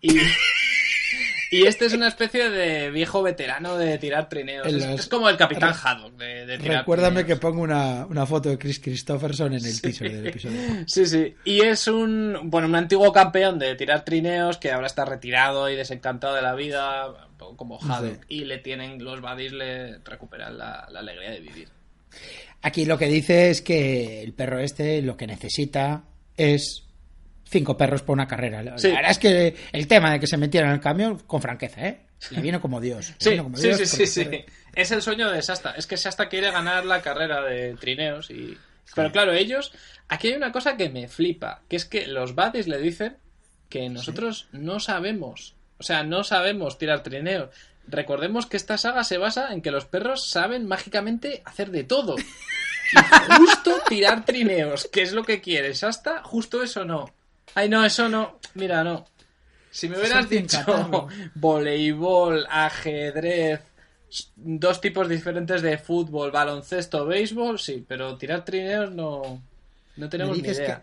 [0.00, 0.16] Y,
[1.50, 4.66] y este es una especie de viejo veterano de tirar trineos.
[4.66, 8.58] Es, como el Capitán Haddock de, de tirar Recuérdame que pongo una, una foto de
[8.58, 10.58] Chris Christopherson en el teaser del episodio.
[10.86, 11.34] Sí, sí.
[11.44, 15.74] Y es un, bueno, un antiguo campeón de tirar trineos que ahora está retirado y
[15.76, 18.24] desencantado de la vida, un poco como Haddock.
[18.28, 21.68] Y le tienen, los buddies le recuperan la, la alegría de vivir.
[22.62, 26.04] Aquí lo que dice es que el perro este lo que necesita
[26.36, 26.84] es
[27.44, 28.62] cinco perros por una carrera.
[28.78, 28.88] Sí.
[28.88, 31.86] la verdad es que el tema de que se metiera en el camión, con franqueza,
[31.86, 32.00] ¿eh?
[32.30, 33.14] Le vino como Dios.
[33.18, 34.24] Sí, como sí, Dios sí, sí, sí.
[34.24, 34.44] corre-
[34.74, 35.72] Es el sueño de Shasta.
[35.76, 38.56] Es que Shasta quiere ganar la carrera de trineos y...
[38.94, 39.72] Pero claro, ellos...
[40.08, 43.16] Aquí hay una cosa que me flipa, que es que los buddies le dicen
[43.68, 47.48] que nosotros no sabemos, o sea, no sabemos tirar trineos.
[47.90, 52.16] Recordemos que esta saga se basa en que los perros saben mágicamente hacer de todo.
[52.18, 52.24] Y
[53.36, 57.12] justo tirar trineos, que es lo que quiere Shasta, justo eso no.
[57.54, 58.38] Ay, no, eso no.
[58.54, 59.06] Mira, no.
[59.70, 63.60] Si me hubieras dicho voleibol, ajedrez,
[64.36, 69.42] dos tipos diferentes de fútbol, baloncesto, béisbol, sí, pero tirar trineos no,
[69.96, 70.82] no tenemos ni idea.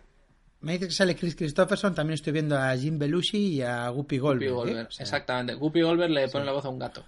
[0.61, 4.17] Me dices que sale Chris Christopherson, también estoy viendo a Jim Belushi y a Guppy
[4.17, 4.51] Goldberg.
[4.51, 4.71] Guppy ¿eh?
[4.73, 5.53] Goldberg, O sea, exactamente.
[5.55, 7.05] Guppy Goldberg le pone la voz a un gato.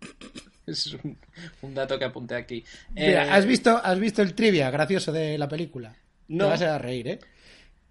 [0.66, 1.18] Es un,
[1.60, 2.64] un dato que apunté aquí.
[2.94, 5.94] Mira, Eh, ¿has visto, has visto el trivia gracioso de la película?
[6.28, 6.44] No.
[6.44, 7.18] Te vas a reír, ¿eh?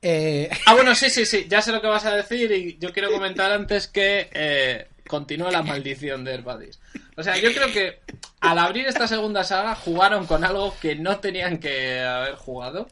[0.02, 2.92] Eh, Ah, bueno, sí, sí, sí, ya sé lo que vas a decir y yo
[2.92, 6.80] quiero comentar antes que continúa la maldición de Herbadis.
[7.16, 8.00] O sea, yo creo que
[8.40, 12.88] al abrir esta segunda saga jugaron con algo que no tenían que haber jugado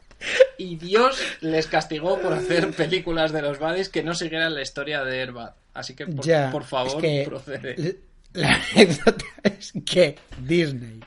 [0.58, 5.02] y Dios les castigó por hacer películas de los Badis que no siguieran la historia
[5.04, 5.52] de Herbad.
[5.74, 7.98] Así que, por, ya, por favor, es que procede.
[8.34, 11.00] La anécdota es que Disney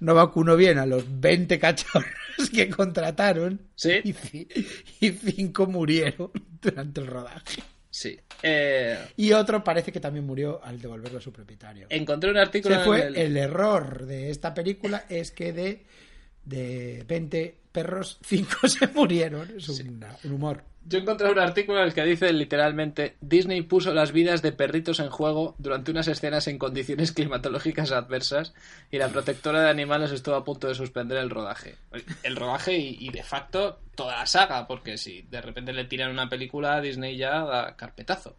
[0.00, 2.08] no vacunó bien a los 20 cachorros
[2.54, 4.00] que contrataron Sí.
[4.02, 6.30] y, y cinco murieron
[6.62, 7.62] durante el rodaje.
[7.96, 8.18] Sí.
[8.42, 11.86] Eh, Y otro parece que también murió al devolverlo a su propietario.
[11.90, 15.84] encontré un artículo Se en fue, el- el error de esta película es que de,
[16.44, 19.50] de 20 perros, 5 se murieron.
[19.56, 20.62] Es un humor.
[20.86, 25.00] Yo encontré un artículo en el que dice literalmente Disney puso las vidas de perritos
[25.00, 28.52] en juego durante unas escenas en condiciones climatológicas adversas
[28.90, 31.76] y la protectora de animales estuvo a punto de suspender el rodaje.
[32.22, 36.10] El rodaje y, y de facto toda la saga, porque si de repente le tiran
[36.10, 38.36] una película, Disney ya da carpetazo.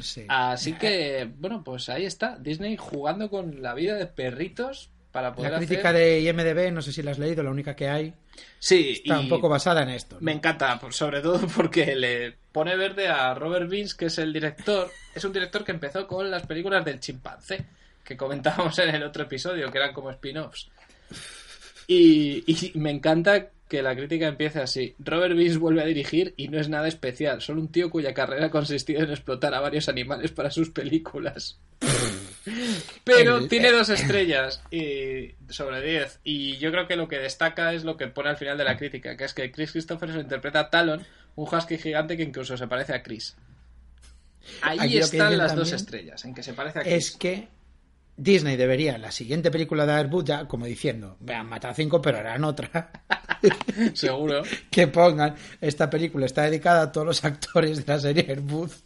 [0.00, 0.24] Sí.
[0.28, 5.52] Así que, bueno, pues ahí está, Disney jugando con la vida de perritos para poder
[5.52, 5.94] La crítica hacer...
[6.02, 8.12] de IMDB, no sé si la has leído, la única que hay,
[8.58, 10.16] Sí, está y- un poco basada en esto.
[10.16, 10.20] ¿no?
[10.20, 14.90] Me encanta, sobre todo porque le pone verde a Robert Vince, que es el director.
[15.14, 17.64] Es un director que empezó con las películas del chimpancé,
[18.04, 20.68] que comentábamos en el otro episodio, que eran como spin-offs.
[21.86, 24.94] Y, y me encanta que la crítica empiece así.
[24.98, 28.48] Robert Vince vuelve a dirigir y no es nada especial, solo un tío cuya carrera
[28.50, 31.58] consistía en explotar a varios animales para sus películas.
[33.04, 36.20] Pero El- tiene dos estrellas y sobre 10.
[36.24, 38.76] Y yo creo que lo que destaca es lo que pone al final de la
[38.76, 42.68] crítica, que es que Chris Christopherson interpreta a Talon, un husky gigante que incluso se
[42.68, 43.36] parece a Chris.
[44.62, 46.94] Ahí Aquí están las dos estrellas, en que se parece a Chris.
[46.94, 47.48] Es que
[48.16, 52.18] Disney debería, la siguiente película de Airbus, ya como diciendo, vean, mata a cinco, pero
[52.18, 52.90] harán otra.
[53.94, 54.42] Seguro.
[54.70, 58.82] que pongan, esta película está dedicada a todos los actores de la serie Airbus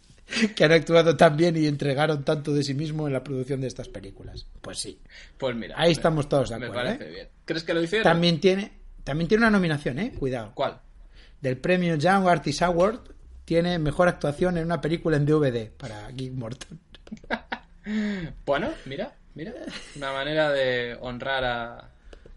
[0.55, 3.67] que han actuado tan bien y entregaron tanto de sí mismo en la producción de
[3.67, 4.45] estas películas.
[4.61, 4.99] Pues sí.
[5.37, 5.75] Pues mira.
[5.77, 6.85] Ahí me- estamos todos de Me acuerdo.
[6.85, 7.13] parece ¿eh?
[7.13, 7.27] bien.
[7.45, 8.03] ¿Crees que lo hicieron?
[8.03, 8.71] También tiene,
[9.03, 10.13] también tiene una nominación, ¿eh?
[10.17, 10.51] Cuidado.
[10.53, 10.79] ¿Cuál?
[11.41, 12.99] Del premio Young Artist Award
[13.45, 16.79] tiene mejor actuación en una película en DVD para Geek Morton.
[18.45, 19.53] Bueno, mira, mira.
[19.95, 21.89] Una manera de honrar a,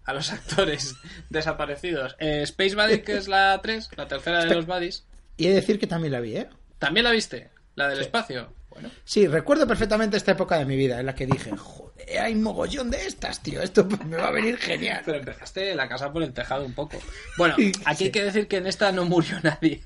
[0.04, 0.96] a los actores
[1.30, 2.16] desaparecidos.
[2.18, 5.06] Eh, Space Buddy, que es la 3, la tercera de los Buddies.
[5.36, 6.48] Y he de decir que también la vi, ¿eh?
[6.78, 7.50] ¿También la viste?
[7.74, 8.52] La del espacio.
[8.74, 12.34] Bueno, Sí, recuerdo perfectamente esta época de mi vida en la que dije, joder, hay
[12.34, 15.02] mogollón de estas, tío, esto me va a venir genial.
[15.04, 16.98] pero empezaste la casa por el tejado un poco.
[17.38, 17.72] Bueno, Sí.
[17.84, 19.82] aquí hay que decir que en esta no murió nadie.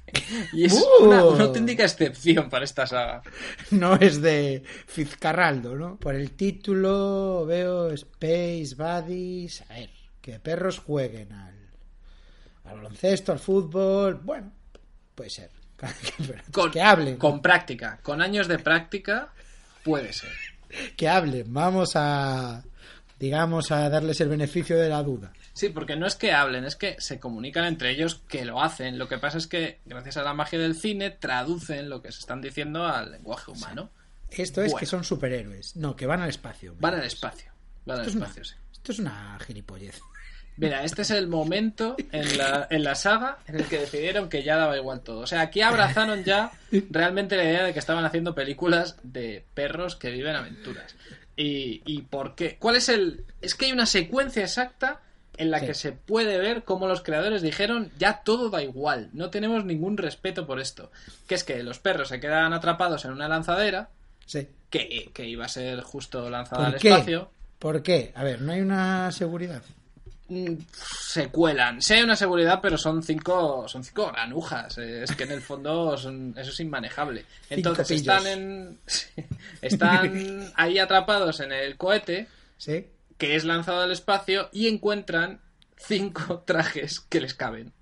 [0.52, 1.04] Y es Uh.
[1.04, 3.22] una, una auténtica excepción para esta saga.
[3.70, 5.96] No es de Fitzcarraldo, ¿no?
[5.98, 9.62] Por el título veo Space Buddies.
[9.70, 9.90] A ver,
[10.22, 11.54] que perros jueguen al,
[12.64, 14.14] al baloncesto, al fútbol.
[14.22, 14.50] Bueno,
[15.14, 15.50] puede ser.
[16.52, 17.16] Con, que hablen.
[17.16, 17.98] Con práctica.
[18.02, 19.28] Con años de práctica,
[19.84, 20.30] puede ser.
[20.96, 21.52] Que hablen.
[21.52, 22.62] Vamos a,
[23.18, 25.32] digamos, a darles el beneficio de la duda.
[25.54, 28.96] Sí, porque no es que hablen, es que se comunican entre ellos que lo hacen.
[28.98, 32.20] Lo que pasa es que, gracias a la magia del cine, traducen lo que se
[32.20, 33.90] están diciendo al lenguaje humano.
[34.30, 34.78] Esto es Bueno.
[34.80, 35.74] que son superhéroes.
[35.74, 36.76] No, que van al espacio.
[36.78, 37.50] Van al espacio.
[37.86, 38.54] Van al Esto es, una, espacio, sí.
[38.72, 40.00] esto es una gilipollez.
[40.58, 44.42] Mira, este es el momento en la, en la saga en el que decidieron que
[44.42, 45.20] ya daba igual todo.
[45.20, 46.50] O sea, aquí abrazaron ya
[46.90, 50.94] realmente la idea de que estaban haciendo películas de perros que viven aventuras.
[51.36, 52.56] ¿Y, y por qué?
[52.58, 53.24] ¿Cuál es el...?
[53.40, 55.00] Es que hay una secuencia exacta
[55.36, 55.66] en la Sí.
[55.66, 59.96] que se puede ver cómo los creadores dijeron ya todo da igual, no tenemos ningún
[59.96, 60.90] respeto por esto.
[61.28, 63.90] Que es que los perros se quedan atrapados en una lanzadera
[64.26, 64.48] Sí.
[64.68, 66.88] que, que iba a ser justo lanzada ¿Por al qué?
[66.90, 67.30] espacio.
[67.60, 68.12] ¿Por qué?
[68.16, 69.62] A ver, no hay una seguridad.
[70.28, 71.80] Mm, se cuelan.
[71.80, 74.76] Sí hay una seguridad, pero son cinco, son cinco granujas.
[74.78, 77.24] Es que en el fondo son- eso es inmanejable.
[77.48, 78.78] Entonces están en,
[79.62, 82.86] están ahí atrapados en el cohete Sí.
[83.16, 85.40] que es lanzado al espacio y encuentran
[85.78, 87.72] cinco trajes que les caben.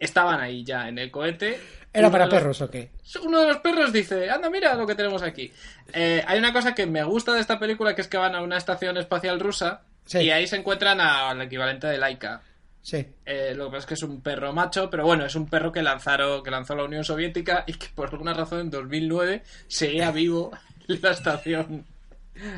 [0.00, 1.60] Estaban ahí ya en el cohete.
[1.92, 2.90] ¿Era para los- perros o qué?
[3.22, 5.52] uno de los perros dice, anda, mira lo que tenemos aquí.
[5.92, 8.42] Eh, hay una cosa que me gusta de esta película, que es que van a
[8.42, 10.18] una estación espacial rusa Sí.
[10.20, 12.40] y ahí se encuentran al equivalente de Laika.
[12.80, 13.04] Sí.
[13.26, 15.72] Eh, lo que pasa es que es un perro macho, pero bueno, es un perro
[15.72, 20.10] que lanzaron, que lanzó la Unión Soviética y que por alguna razón en 2009 seguía
[20.12, 20.52] vivo
[20.88, 21.84] en la estación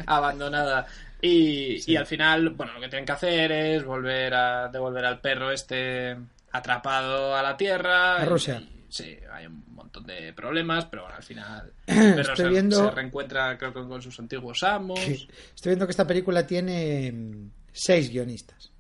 [0.06, 0.86] abandonada.
[1.20, 5.20] Y, y al final, bueno, lo que tienen que hacer es volver a devolver al
[5.20, 6.16] perro este
[6.52, 8.16] atrapado a la tierra.
[8.16, 8.60] A Rusia.
[8.62, 12.90] Y- sí, hay un montón de problemas, pero bueno, al final Estoy se, viendo- se
[12.94, 15.00] reencuentra, creo que con sus antiguos amos.
[15.00, 15.28] Estoy
[15.70, 18.70] viendo que esta película tiene mm, seis guionistas.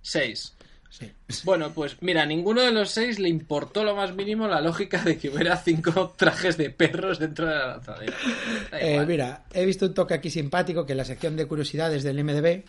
[0.00, 0.54] Seis.
[0.90, 1.10] Sí.
[1.44, 5.02] Bueno, pues mira, a ninguno de los seis le importó lo más mínimo la lógica
[5.02, 8.14] de que hubiera cinco trajes de perros dentro de la lanzadera.
[8.78, 12.22] Eh, mira, he visto un toque aquí simpático que en la sección de curiosidades del
[12.22, 12.62] MDB,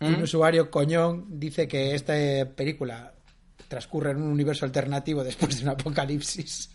[0.00, 0.22] un ¿Mm?
[0.22, 3.14] usuario coñón dice que esta eh, película
[3.68, 6.70] transcurre en un universo alternativo después de un apocalipsis.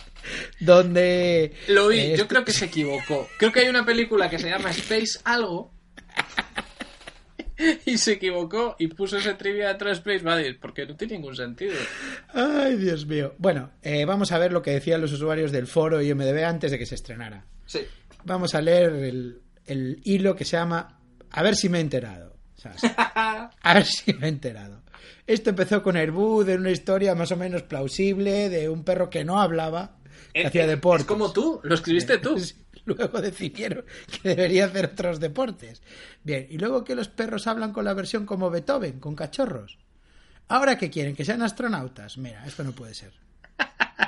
[0.60, 1.52] Donde.
[1.68, 3.28] Lo vi, eh, yo creo que se equivocó.
[3.38, 5.72] Creo que hay una película que se llama Space Algo.
[7.86, 11.74] Y se equivocó y puso ese trivia de Space Buddies, porque no tiene ningún sentido.
[12.34, 13.34] Ay, Dios mío.
[13.38, 16.72] Bueno, eh, vamos a ver lo que decían los usuarios del foro y MDB antes
[16.72, 17.44] de que se estrenara.
[17.66, 17.80] Sí.
[18.24, 20.98] Vamos a leer el, el hilo que se llama
[21.30, 22.32] A ver si me he enterado.
[22.56, 22.82] ¿sabes?
[23.14, 24.81] A ver si me he enterado.
[25.26, 29.24] Esto empezó con Airbud, de una historia más o menos plausible, de un perro que
[29.24, 29.96] no hablaba,
[30.34, 31.02] que hacía deportes.
[31.02, 32.36] Es como tú, lo escribiste tú.
[32.84, 35.80] Luego decidieron que debería hacer otros deportes.
[36.24, 39.78] Bien, y luego que los perros hablan con la versión como Beethoven, con cachorros.
[40.48, 42.18] Ahora que quieren que sean astronautas.
[42.18, 43.12] Mira, esto no puede ser.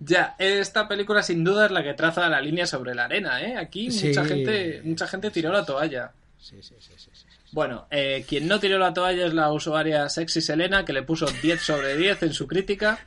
[0.00, 3.56] Ya, esta película sin duda es la que traza la línea sobre la arena, ¿eh?
[3.56, 4.08] Aquí Sí.
[4.08, 6.12] mucha gente, mucha gente tiró la toalla.
[6.38, 7.08] Sí, sí, sí, sí.
[7.12, 7.26] sí.
[7.54, 11.26] Bueno, eh, quien no tiró la toalla es la usuaria Sexy Selena, que le puso
[11.26, 12.98] 10 sobre 10 en su crítica,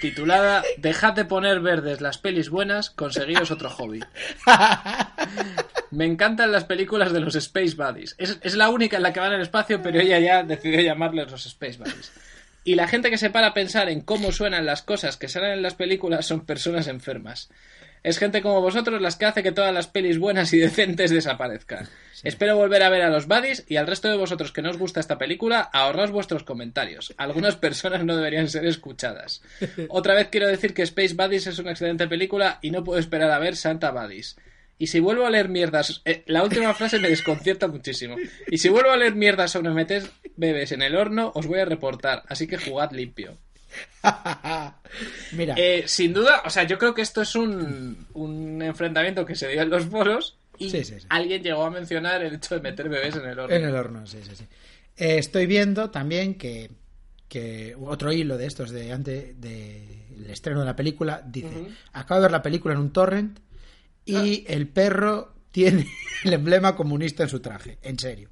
[0.00, 4.02] titulada Dejad de poner verdes las pelis buenas, conseguiros otro hobby.
[5.90, 8.14] Me encantan las películas de los Space Buddies.
[8.16, 11.30] Es, es la única en la que van al espacio, pero ella ya decidió llamarles
[11.30, 12.10] los Space Buddies.
[12.64, 15.52] Y la gente que se para a pensar en cómo suenan las cosas que salen
[15.52, 17.50] en las películas son personas enfermas.
[18.02, 21.88] Es gente como vosotros las que hace que todas las pelis buenas y decentes desaparezcan.
[22.22, 24.78] Espero volver a ver a los buddies y al resto de vosotros que no os
[24.78, 27.14] gusta esta película, ahorraos vuestros comentarios.
[27.16, 29.42] Algunas personas no deberían ser escuchadas.
[29.88, 33.30] Otra vez quiero decir que Space Buddies es una excelente película y no puedo esperar
[33.30, 34.36] a ver Santa Buddies.
[34.78, 38.16] Y si vuelvo a leer mierdas, eh, la última frase me desconcierta muchísimo.
[38.46, 40.04] Y si vuelvo a leer mierdas sobre meter
[40.36, 42.22] bebés en el horno, os voy a reportar.
[42.28, 43.36] Así que jugad limpio.
[45.32, 49.34] Mira, Eh, sin duda, o sea, yo creo que esto es un, un enfrentamiento que
[49.34, 51.06] se dio en los foros y Sí, sí, sí.
[51.10, 53.54] alguien llegó a mencionar el hecho de meter bebés en el horno.
[53.54, 54.44] en el horno, sí, sí, sí.
[54.96, 56.70] Eh, estoy viendo también que,
[57.28, 61.68] que otro hilo de estos de antes del estreno de la película dice: Ujú.
[61.92, 63.38] Acabo de ver la película en un torrent
[64.04, 65.86] y el perro tiene
[66.24, 67.78] el emblema comunista en su traje.
[67.82, 68.30] En serio.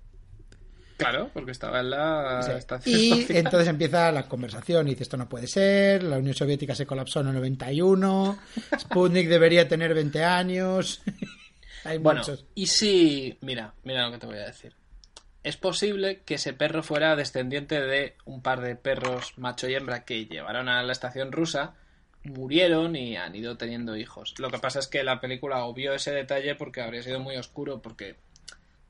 [0.97, 2.53] Claro, porque estaba en la Sí.
[2.53, 6.75] estación Y entonces empieza la conversación y dice esto no puede ser, la Unión Soviética
[6.75, 8.39] se colapsó en el 91,
[8.79, 11.03] Sputnik debería tener 20 años.
[11.85, 12.45] Hay Bueno, muchos.
[12.55, 13.39] y si.
[13.43, 14.75] Mira, mira lo que te voy a decir.
[15.45, 20.05] Es posible que ese perro fuera descendiente de un par de perros macho y hembra
[20.05, 21.75] que llevaron a la estación rusa,
[22.25, 24.35] murieron y han ido teniendo hijos.
[24.39, 27.81] Lo que pasa es que la película obvió ese detalle porque habría sido muy oscuro,
[27.81, 28.17] porque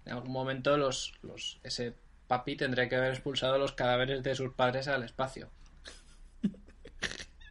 [0.06, 1.92] en algún momento los, los ese
[2.26, 5.48] papi tendría que haber expulsado los cadáveres de sus padres al espacio.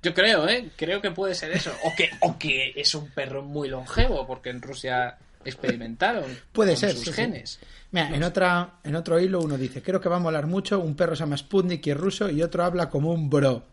[0.02, 0.70] Yo creo, ¿eh?
[0.76, 1.72] Creo que puede ser eso.
[1.84, 6.80] O que, o que es un perro muy longevo, porque en Rusia experimentaron Puede con
[6.80, 7.14] ser, sus sí, sí.
[7.14, 7.60] genes.
[7.92, 10.96] Mira, en, otra, en otro hilo uno dice, creo que va a molar mucho, un
[10.96, 13.64] perro se llama Sputnik y es ruso y otro habla como un bro.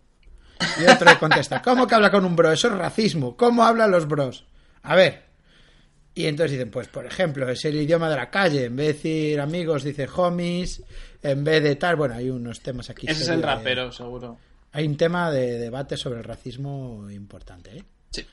[0.81, 2.51] Y otro le contesta, ¿cómo que habla con un bro?
[2.51, 3.37] Eso es racismo.
[3.37, 4.47] ¿Cómo hablan los bros?
[4.83, 5.32] A ver.
[6.15, 8.67] Y entonces dicen, pues por ejemplo, es el idioma de la calle.
[8.67, 10.83] En vez de decir amigos, dice homies.
[11.23, 13.07] En vez de tal, bueno, hay unos temas aquí.
[13.09, 14.39] Ese es el de- rapero, seguro.
[14.73, 17.85] Hay un tema de debate sobre el racismo importante, ¿eh?
[18.11, 18.27] Sí.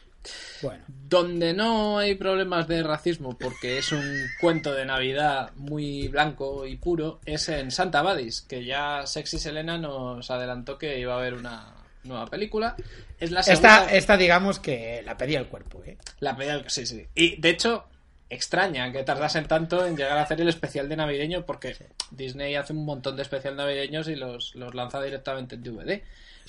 [0.62, 4.04] Bueno, Donde no hay problemas de racismo porque es un
[4.42, 9.78] cuento de Navidad muy blanco y puro es en Santa Badis, que ya Sexy Selena
[9.78, 12.76] nos adelantó que iba a haber una nueva película.
[13.20, 13.84] Es la segunda...
[13.84, 15.98] esta, esta digamos que la pedía el cuerpo, ¿eh?
[16.20, 17.06] La pedal, sí, sí.
[17.16, 17.86] Y de hecho,
[18.30, 21.76] extraña que tardasen tanto en llegar a hacer el especial de navideño porque
[22.12, 26.02] Disney hace un montón de especial navideños y los, los lanza directamente en DVD.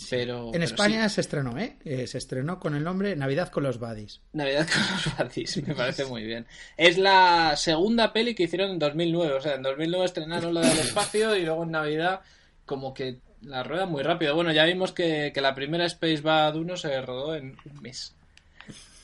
[0.08, 1.76] Pero, En pero España sí, se estrenó, ¿eh?
[1.84, 4.20] Eh, Se estrenó con el nombre Navidad con los Buddies.
[4.32, 6.46] Navidad con los Badis, me parece muy bien.
[6.76, 9.34] Es la segunda peli que hicieron en 2009.
[9.34, 12.20] O sea, en 2009 estrenaron la del espacio y luego en Navidad
[12.64, 14.34] como que la rueda muy rápido.
[14.34, 18.14] Bueno, ya vimos que, que la primera Space Bad 1 se rodó en un mes.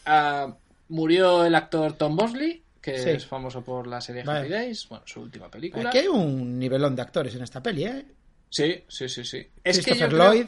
[0.05, 0.55] Ah,
[0.89, 3.11] murió el actor Tom Bosley, que Sí.
[3.11, 4.41] es famoso por la serie Vale.
[4.41, 5.89] Happy Days, bueno, su última película.
[5.89, 8.05] Aquí hay un nivelón de actores en esta peli, ¿eh?
[8.49, 9.47] Sí, sí, sí, sí.
[9.65, 10.47] Es que yo creo- Lloyd.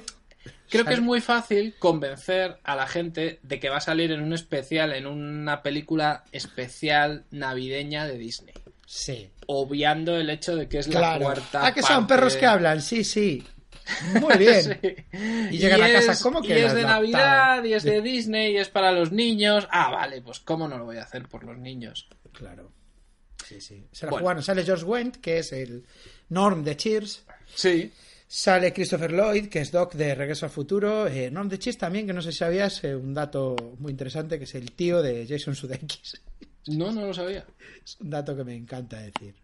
[0.71, 4.23] Creo que es muy fácil convencer a la gente de que va a salir en
[4.23, 8.55] un especial, en una película especial navideña de Disney.
[8.87, 9.29] Sí.
[9.47, 11.67] Obviando el hecho de que es la cuarta.
[11.67, 13.45] Ah, que son parte- perros que hablan, sí, sí.
[14.21, 14.63] Muy bien.
[14.83, 14.97] Sí.
[15.51, 16.89] Y llegan a casa, es- ¿cómo que Y es de adaptado?
[17.01, 19.67] Navidad, y es de Disney, y es para los niños.
[19.71, 22.09] Ah, vale, pues ¿cómo no lo voy a hacer por los niños?
[22.33, 22.73] Claro.
[23.47, 23.87] Sí, sí.
[23.93, 24.23] Se la Bueno.
[24.25, 24.43] jugaron.
[24.43, 25.87] Sale George Wendt, que es el
[26.29, 27.25] Norm de Cheers.
[27.55, 27.91] Sí.
[28.27, 31.07] Sale Christopher Lloyd, que es Doc de Regreso al Futuro.
[31.07, 34.37] Eh, Norm de Cheers también, que no sé si sabías, eh, un dato muy interesante,
[34.39, 36.21] que es el tío de Jason Sudeikis.
[36.67, 37.47] No, no lo sabía.
[37.85, 39.35] Es un dato que me encanta decir.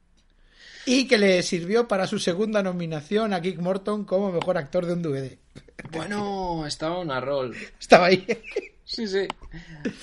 [0.87, 4.93] Y que le sirvió para su segunda nominación a Kick Morton como mejor actor de
[4.93, 5.39] un DVD.
[5.93, 7.57] Bueno, estaba una rol.
[7.81, 8.27] Estaba ahí.
[8.85, 9.27] Sí, sí.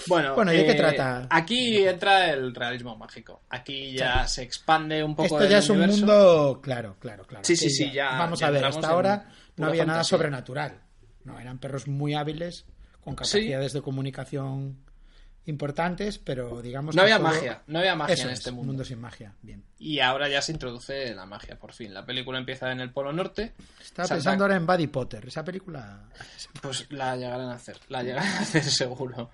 [0.08, 1.28] Bueno, Bueno, ¿y de qué eh, trata?
[1.30, 3.44] Aquí entra el realismo mágico.
[3.50, 5.98] Aquí ya se expande un poco Esto ya es un universo.
[6.00, 6.60] mundo.
[6.63, 7.46] Claro, claro, claro.
[7.46, 10.82] Sí, sí, sí, ya- Vamos ya a ver, hasta ahora no había nada sobrenatural.
[11.24, 12.65] No, eran perros muy hábiles,
[13.04, 14.80] con capacidades de comunicación
[15.45, 16.95] importantes, pero digamos.
[16.95, 18.84] No que había todo- magia, no había magia Eso en es, este un mundo.
[18.86, 19.34] sin magia.
[19.41, 19.63] Bien.
[19.80, 21.93] Y ahora ya se introduce la magia, por fin.
[21.93, 23.54] La película empieza en el Polo Norte.
[23.82, 25.25] Estaba Santa- pensando ahora en Buddy Potter.
[25.27, 26.04] Esa película.
[26.62, 29.32] Pues la llegarán a hacer, la llegarán a hacer seguro.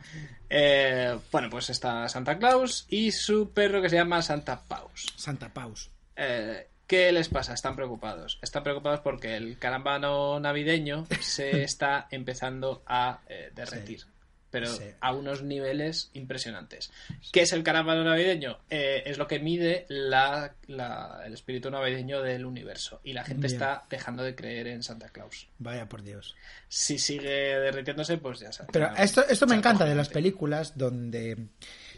[0.49, 5.07] Eh, bueno, pues está Santa Claus y su perro que se llama Santa Paus.
[5.15, 5.89] Santa Paus.
[6.15, 7.53] Eh, ¿Qué les pasa?
[7.53, 8.39] Están preocupados.
[8.41, 14.05] Están preocupados porque el carambano navideño se está empezando a eh, derretir.
[14.59, 14.83] Pero Sí.
[14.99, 16.91] a unos niveles impresionantes.
[17.31, 18.57] ¿Qué es el carambano navideño?
[18.69, 23.01] Eh, es lo que mide la- la- el espíritu navideño del universo.
[23.03, 23.53] Y la gente Bien.
[23.53, 25.47] está dejando de creer en Santa Claus.
[25.59, 26.35] Vaya por Dios.
[26.67, 28.69] Si sigue derritiéndose, pues ya sabes.
[28.73, 31.37] Pero esto, esto me encanta de las películas donde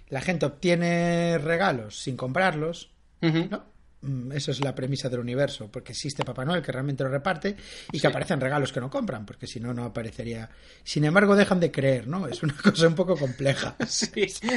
[0.09, 2.91] la gente obtiene regalos sin comprarlos.
[3.21, 3.65] ¿no?
[4.01, 7.57] Mm, Eso es la premisa del universo, porque existe Papá Noel que realmente lo reparte
[7.91, 8.07] y que Sí.
[8.07, 10.49] aparecen regalos que no compran, porque si no, no aparecería.
[10.83, 12.25] Sin embargo, dejan de creer, ¿no?
[12.27, 13.75] Es una cosa un poco compleja.
[13.87, 14.09] Sí,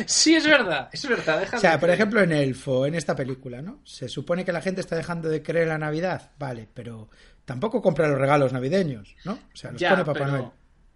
[0.07, 1.41] sí, es verdad, es verdad.
[1.41, 1.99] deja O sea, de por creer.
[1.99, 3.81] ejemplo, en Elfo, en esta película, ¿no?
[3.85, 7.09] Se supone que la gente está dejando de creer en la Navidad, vale, pero
[7.45, 9.33] tampoco compra los regalos navideños, ¿no?
[9.33, 10.45] O sea, los Ya, pone Papá pero- Noel.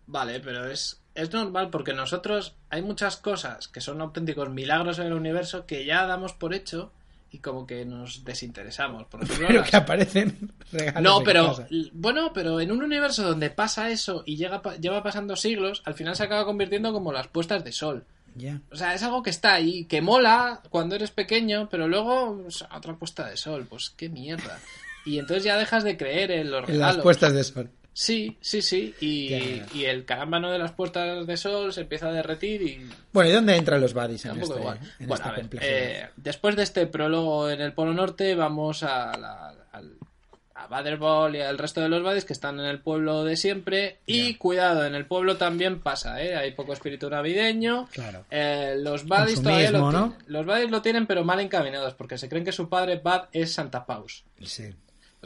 [0.07, 5.07] Vale, pero es es normal porque nosotros hay muchas cosas que son auténticos milagros en
[5.07, 6.93] el universo que ya damos por hecho
[7.37, 9.05] y como que nos desinteresamos.
[9.07, 11.69] Por ejemplo, Pero las- que aparecen regalos no, en pero casa.
[11.93, 16.17] bueno, pero en un universo donde pasa eso y llega, lleva pasando siglos, al final
[16.17, 18.05] se acaba convirtiendo como las puestas de sol.
[18.35, 18.61] Ya.
[18.71, 22.51] O sea, es algo que está ahí, que mola cuando eres pequeño, pero luego o
[22.51, 24.59] sea, otra puesta de sol, pues qué mierda.
[25.07, 26.97] Y entonces ya dejas de creer en los En regalos.
[26.97, 27.71] las puestas de sol.
[27.99, 28.95] Sí, sí, sí.
[29.01, 29.33] Y,
[29.73, 33.33] y el carámbano de las puertas de sol se empieza a derretir y Bueno, ¿y
[33.33, 34.79] dónde entran los buddies en, este, igual.
[34.99, 38.83] en Bueno, esta a ver, eh, después de este prólogo en el Polo Norte, vamos
[38.83, 39.95] a, la- al,
[40.57, 43.97] a Baderball y al resto de los buddies que están en el pueblo de siempre.
[44.05, 46.37] Y cuidado, en el pueblo también pasa, ¿eh?
[46.37, 47.89] Hay poco espíritu navideño.
[47.93, 48.27] Claro.
[48.31, 52.45] Eh, los buddies todavía lo, los buddies lo tienen, pero mal encaminados, porque se creen
[52.45, 54.23] que su padre Bud es Santa Paus.
[54.45, 54.65] Sí.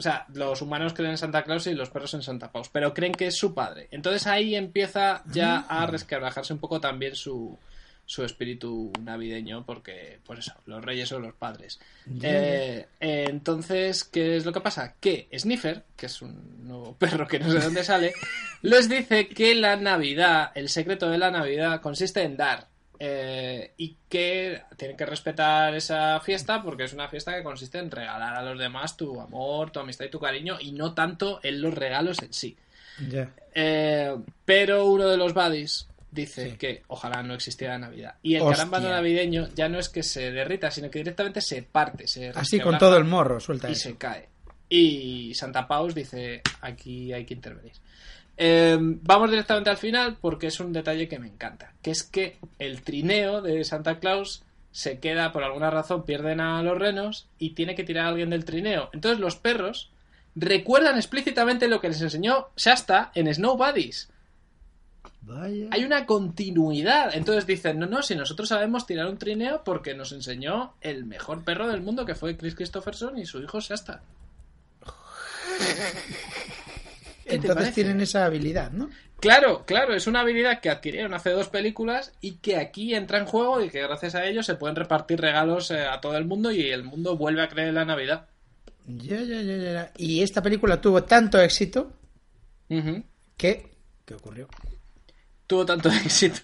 [0.01, 2.91] O sea, los humanos creen en Santa Claus y los perros en Santa Paus, pero
[2.91, 3.87] creen que es su padre.
[3.91, 7.55] Entonces ahí empieza ya a resquebrajarse un poco también su,
[8.03, 11.79] su espíritu navideño, porque, pues eso, los reyes son los padres.
[12.23, 14.95] Eh, eh, entonces, ¿qué es lo que pasa?
[14.99, 18.13] Que Sniffer, que es un nuevo perro que no sé de dónde sale,
[18.63, 22.70] les dice que la Navidad, el secreto de la Navidad, consiste en dar.
[23.03, 27.89] Eh, y que tienen que respetar esa fiesta porque es una fiesta que consiste en
[27.89, 31.61] regalar a los demás tu amor, tu amistad y tu cariño y no tanto en
[31.61, 32.55] los regalos en sí.
[33.55, 36.57] Eh, pero uno de los buddies dice Sí.
[36.57, 38.15] que ojalá no existiera Navidad.
[38.21, 38.57] Y el Hostia.
[38.57, 42.07] carámbano navideño ya no es que se derrita, sino que directamente se parte.
[42.07, 43.89] Se Así con todo el morro, suelta y eso.
[43.89, 44.29] se cae.
[44.69, 47.73] Y Santa Paus dice, aquí hay que intervenir.
[48.37, 52.37] Eh, vamos directamente al final porque es un detalle que me encanta, que es que
[52.59, 57.51] el trineo de Santa Claus se queda, por alguna razón, pierden a los renos y
[57.51, 58.89] tiene que tirar a alguien del trineo.
[58.93, 59.91] Entonces los perros
[60.35, 64.09] recuerdan explícitamente lo que les enseñó Shasta en Snow Buddies.
[65.21, 65.67] Vaya.
[65.71, 67.13] Hay una continuidad.
[67.13, 71.43] Entonces dicen, no, no, si nosotros sabemos tirar un trineo porque nos enseñó el mejor
[71.43, 74.01] perro del mundo que fue Chris Christopherson y su hijo Shasta.
[77.23, 78.89] ¿Qué te Entonces tienen esa habilidad, ¿no?
[79.19, 83.25] Claro, claro, es una habilidad que adquirieron hace dos películas y que aquí entra en
[83.25, 86.51] juego y que gracias a ello se pueden repartir regalos eh, a todo el mundo
[86.51, 88.25] y el mundo vuelve a creer en la Navidad.
[88.87, 89.91] Ya, ya, ya, ya.
[89.97, 91.91] Y esta película tuvo tanto éxito
[93.37, 93.69] que...
[94.05, 94.47] ¿Qué ocurrió?
[95.45, 96.41] Tuvo tanto éxito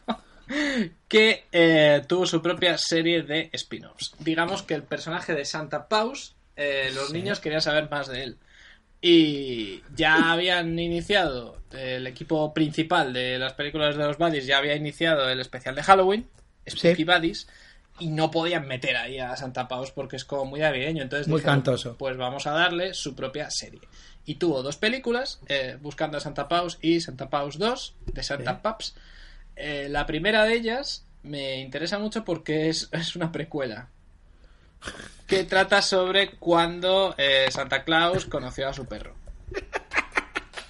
[1.08, 4.14] que eh, tuvo su propia serie de spin-offs.
[4.20, 7.14] Digamos que el personaje de Santa Paus, eh, los Sí.
[7.14, 8.38] niños querían saber más de él.
[9.02, 14.76] Y ya habían iniciado el equipo principal de las películas de los Buddies, ya había
[14.76, 16.28] iniciado el especial de Halloween,
[16.68, 17.04] Spooky Sí.
[17.04, 17.48] Buddies,
[18.00, 21.04] y no podían meter ahí a Santa Paus porque es como muy navideño.
[21.04, 21.96] Entonces Muy dijeron, cantoso.
[21.98, 23.82] Pues vamos a darle su propia serie.
[24.26, 28.54] Y tuvo dos películas, eh, Buscando a Santa Paus y Santa Paus 2, de Santa
[28.56, 28.60] Sí.
[28.62, 28.96] Paps.
[29.56, 33.90] Eh, la primera de ellas me interesa mucho porque es, es una precuela.
[35.28, 39.14] Que trata sobre cuando eh, Santa Claus conoció a su perro.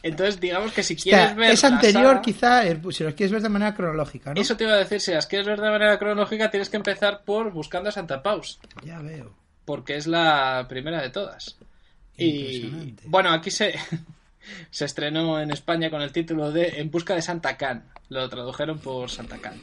[0.03, 1.51] Entonces, digamos que si O sea, quieres ver.
[1.51, 4.39] es anterior, saga- quizá, eh, si lo quieres ver de manera cronológica, ¿no?
[4.41, 7.23] Eso te iba a decir, si las quieres ver de manera cronológica, tienes que empezar
[7.25, 8.59] por Buscando a Santa Paus.
[8.83, 9.35] Ya veo.
[9.65, 11.57] Porque es la primera de todas.
[12.15, 13.75] Y bueno, aquí se,
[14.71, 17.83] se estrenó en España con el título de En busca de Santa Can.
[18.09, 19.59] Lo tradujeron por Santa Can.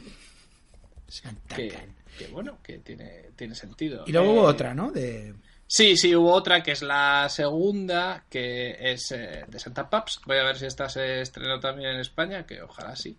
[1.07, 1.94] Santa Que, Can.
[2.17, 4.03] Que bueno, que tiene, tiene sentido.
[4.07, 4.91] Y luego Eh, hubo otra, ¿no?
[4.91, 5.33] De...
[5.67, 10.21] Sí, sí, hubo otra que es la segunda, que es eh, de Santa Paps.
[10.25, 13.17] Voy a ver si esta se estrenó también en España, que ojalá sí.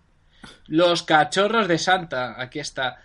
[0.69, 3.01] Los cachorros de Santa, aquí está.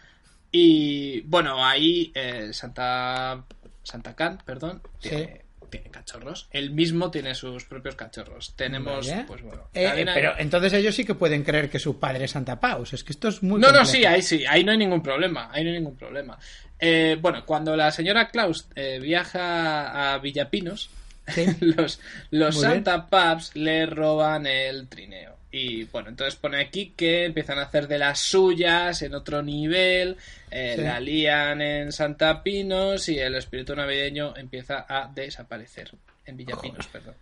[0.52, 3.44] Y bueno, ahí eh, Santa
[3.84, 6.48] Santa Can, perdón, tiene, tiene cachorros.
[6.52, 8.54] Él mismo tiene sus propios cachorros.
[8.56, 9.24] Tenemos, Vale.
[9.28, 9.64] pues bueno.
[9.74, 12.94] Eh, hay- pero entonces ellos sí que pueden creer que su padre es Santa Paus.
[12.94, 13.60] Es que esto es muy.
[13.60, 16.38] No, no, sí, ahí sí, ahí no hay ningún problema, ahí no hay ningún problema.
[16.80, 20.90] Eh, bueno, cuando la señora Klaus eh, viaja a Villapinos,
[21.28, 21.46] Sí.
[21.62, 22.00] los,
[22.32, 22.60] los.
[22.60, 25.38] Santa Paps le roban el trineo.
[25.54, 30.16] Y bueno, entonces pone aquí que empiezan a hacer de las suyas en otro nivel,
[30.50, 30.82] eh, Sí.
[30.82, 35.92] la lían en Santa Pinos y el espíritu navideño empieza a desaparecer.
[36.26, 37.16] En Villapinos, perdón.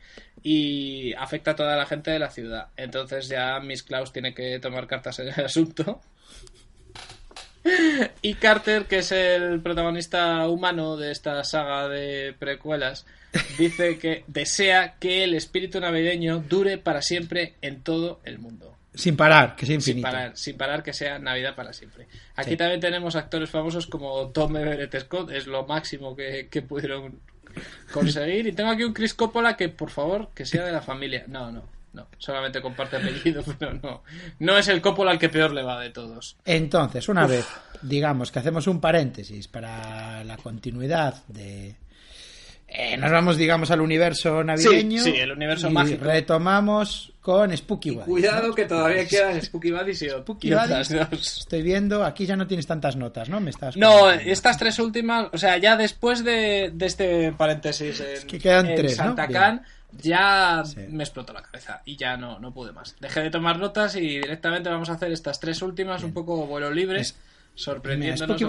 [0.44, 2.68] Y afecta a toda la gente de la ciudad.
[2.76, 6.02] Entonces ya Miss Klaus tiene que tomar cartas en el asunto.
[8.22, 13.06] Y Carter, que es el protagonista humano de esta saga de precuelas,
[13.58, 18.76] dice que desea que el espíritu navideño dure para siempre en todo el mundo.
[18.94, 20.08] Sin parar, que Sin infinito.
[20.08, 22.08] parar, sin parar que sea Navidad para siempre.
[22.36, 22.58] Aquí Sí.
[22.58, 27.20] también tenemos actores famosos como Tom Everett Scott, es lo máximo que, que pudieron
[27.94, 28.48] conseguir.
[28.48, 31.24] Y tengo aquí un Chris Coppola que, por favor, que sea de la familia.
[31.28, 31.64] No, no.
[31.94, 32.08] No.
[32.18, 34.04] Solamente comparte apellido, pero no.
[34.40, 36.38] No es el Coppola al que peor le va de todos.
[36.46, 37.46] Entonces, una vez,
[37.82, 41.76] digamos que hacemos un paréntesis para la continuidad de.
[42.68, 45.02] eh, nos vamos, digamos, al universo navideño.
[45.04, 46.06] sí, el universo y mágico.
[46.06, 48.56] Retomamos con Spooky Buddies, Cuidado ¿no?
[48.56, 50.90] que todavía quedan Spooky Buddies y, Spooky Buddies.
[50.90, 51.38] dos.
[51.40, 53.40] Estoy viendo, aquí ya no tienes tantas notas, ¿no?
[53.40, 58.28] Me estás No, estas tres últimas, o sea, ya después de, de este paréntesis en,
[58.28, 59.04] que quedan en tres, ¿no?
[59.04, 59.62] Santa Bien.
[59.92, 60.82] Ya Sí.
[60.90, 62.96] me explotó la cabeza y ya no, no pude más.
[63.00, 66.72] Dejé de tomar notas y directamente vamos a hacer estas tres últimas un poco vuelo
[66.72, 67.16] libre, Es-
[67.56, 68.40] sorprendiéndonos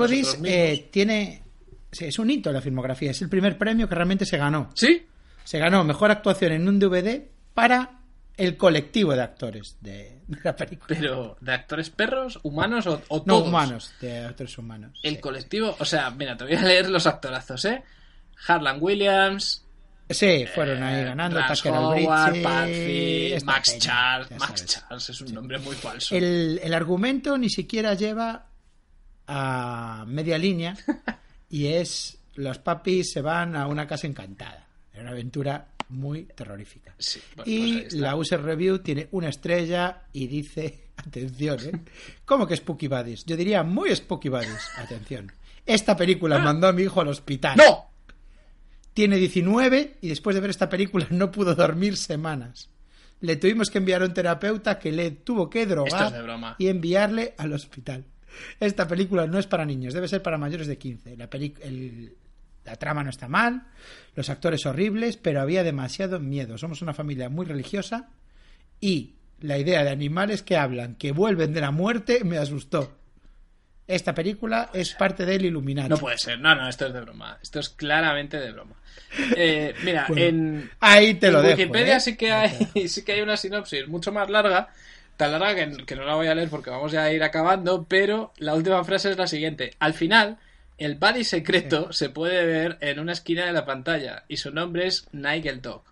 [0.44, 1.42] eh, tiene.
[1.90, 4.70] sí, es un hito la filmografía, es el primer premio que realmente se ganó.
[4.74, 5.06] ¿Sí?
[5.44, 7.22] Se ganó mejor actuación en un DVD
[7.54, 7.98] para
[8.36, 10.86] el colectivo de actores de, de la película.
[10.88, 13.48] Pero, ¿de actores perros, humanos o, o No todos?
[13.48, 14.98] humanos, de actores humanos.
[15.02, 15.20] El sí.
[15.20, 17.82] colectivo, o sea, mira, te voy a leer los actorazos, ¿eh?
[18.46, 19.64] Harlan Williams,
[20.10, 21.38] Sí, fueron ahí eh, ganando.
[21.38, 24.30] Rance Tucker Howard, esta Max Charles.
[24.38, 24.66] Max.
[24.66, 26.14] Charles es un nombre muy falso.
[26.14, 28.46] El, el argumento ni siquiera lleva
[29.26, 30.76] a media línea
[31.50, 34.66] y es los papis se van a una casa encantada.
[34.92, 36.94] Es una aventura muy terrorífica.
[36.98, 41.72] Sí, bueno, pues y la user review tiene una estrella y dice, atención, ¿eh?
[42.24, 43.24] ¿Cómo que Spooky Buddies?
[43.24, 45.32] Yo diría muy Spooky Buddies, atención.
[45.66, 47.56] Esta película mandó a mi hijo al hospital.
[47.56, 47.89] ¡No!
[48.94, 52.68] Tiene 19 y después de ver esta película no pudo dormir semanas.
[53.20, 56.56] Le tuvimos que enviar a un terapeuta que le tuvo que drogar es de broma.
[56.58, 58.04] y enviarle al hospital.
[58.60, 61.16] Esta película no es para niños, debe ser para mayores de 15.
[61.16, 61.28] La,
[61.62, 62.14] el-
[62.64, 63.66] la trama no está mal,
[64.14, 66.56] los actores horribles, pero había demasiado miedo.
[66.58, 68.08] Somos una familia muy religiosa
[68.80, 72.96] y la idea de animales que hablan, que vuelven de la muerte, me asustó.
[73.90, 75.88] Esta película es parte del Illuminati.
[75.88, 76.38] No puede ser.
[76.38, 77.38] No, no, esto es de broma.
[77.42, 78.76] Esto es claramente de broma.
[79.36, 81.58] Eh, mira, Bueno, en, Ahí te en lo dejo.
[81.58, 82.00] Wikipedia ¿eh?
[82.00, 84.68] sí que hay sí que hay una sinopsis mucho más larga,
[85.16, 87.84] tan larga que, que no la voy a leer porque vamos ya a ir acabando,
[87.88, 89.72] pero la última frase es la siguiente.
[89.80, 90.38] Al final,
[90.80, 94.86] el buddy secreto se puede ver en una esquina de la pantalla y su nombre
[94.86, 95.82] es Nigel Dog.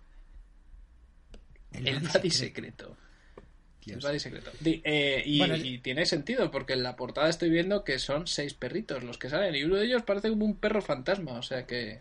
[1.73, 2.97] El, buddy secreto.
[3.93, 4.03] El Dios.
[4.11, 4.51] buddy secreto.
[4.59, 8.27] Di- eh, y, Bueno, y tiene sentido porque en la portada estoy viendo que son
[8.27, 11.41] seis perritos los que salen y uno de ellos parece como un perro fantasma, o
[11.43, 11.99] sea que,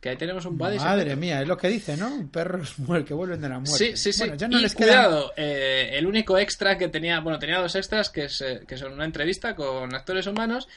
[0.00, 1.20] que ahí tenemos un buddy Madre secreto.
[1.20, 2.28] mía, es lo que dice, ¿no?
[2.32, 3.96] Perros muer- que vuelven de la Sí, muerte.
[3.96, 4.18] sí, sí.
[4.20, 7.58] Bueno, ya no y les queda cuidado, eh, el único extra que tenía, bueno, tenía
[7.60, 10.68] dos extras que, es, eh, que son una entrevista con actores humanos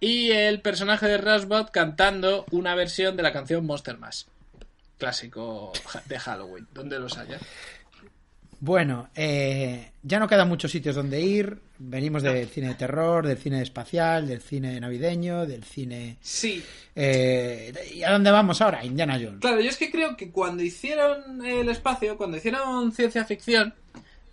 [0.00, 4.24] y el personaje de Rasbot cantando una versión de la canción Monster Mash.
[4.98, 5.72] Clásico
[6.06, 7.38] de Halloween, donde los haya.
[8.64, 11.58] Bueno, eh, ya no quedan muchos sitios donde ir.
[11.76, 16.16] Venimos del cine de terror, del cine espacial, del cine navideño, del cine...
[16.22, 16.64] Sí,
[16.96, 18.82] eh, ¿Y a dónde vamos ahora?
[18.82, 19.40] Indiana Jones.
[19.42, 23.74] Claro, yo es que creo que cuando hicieron el espacio, cuando hicieron ciencia ficción,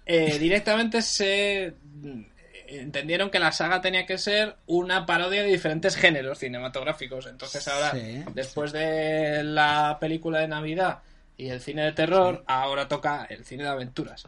[0.06, 2.22] eh, directamente se mm,
[2.68, 7.26] entendieron que la saga tenía que ser una parodia de diferentes géneros cinematográficos.
[7.26, 11.00] Entonces ahora, Sí, después de la película de Navidad
[11.38, 14.26] y el cine de terror, ahora toca el cine de aventuras.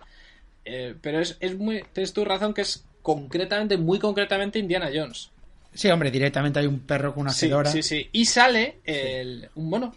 [0.65, 1.83] Eh, pero es, es muy...
[1.93, 5.29] Tienes tu razón que es concretamente, muy concretamente Indiana Jones.
[5.73, 7.69] Sí, hombre, directamente hay un perro con una Sí, fedora.
[7.71, 8.07] sí, sí.
[8.11, 9.93] Y sale el, un mono,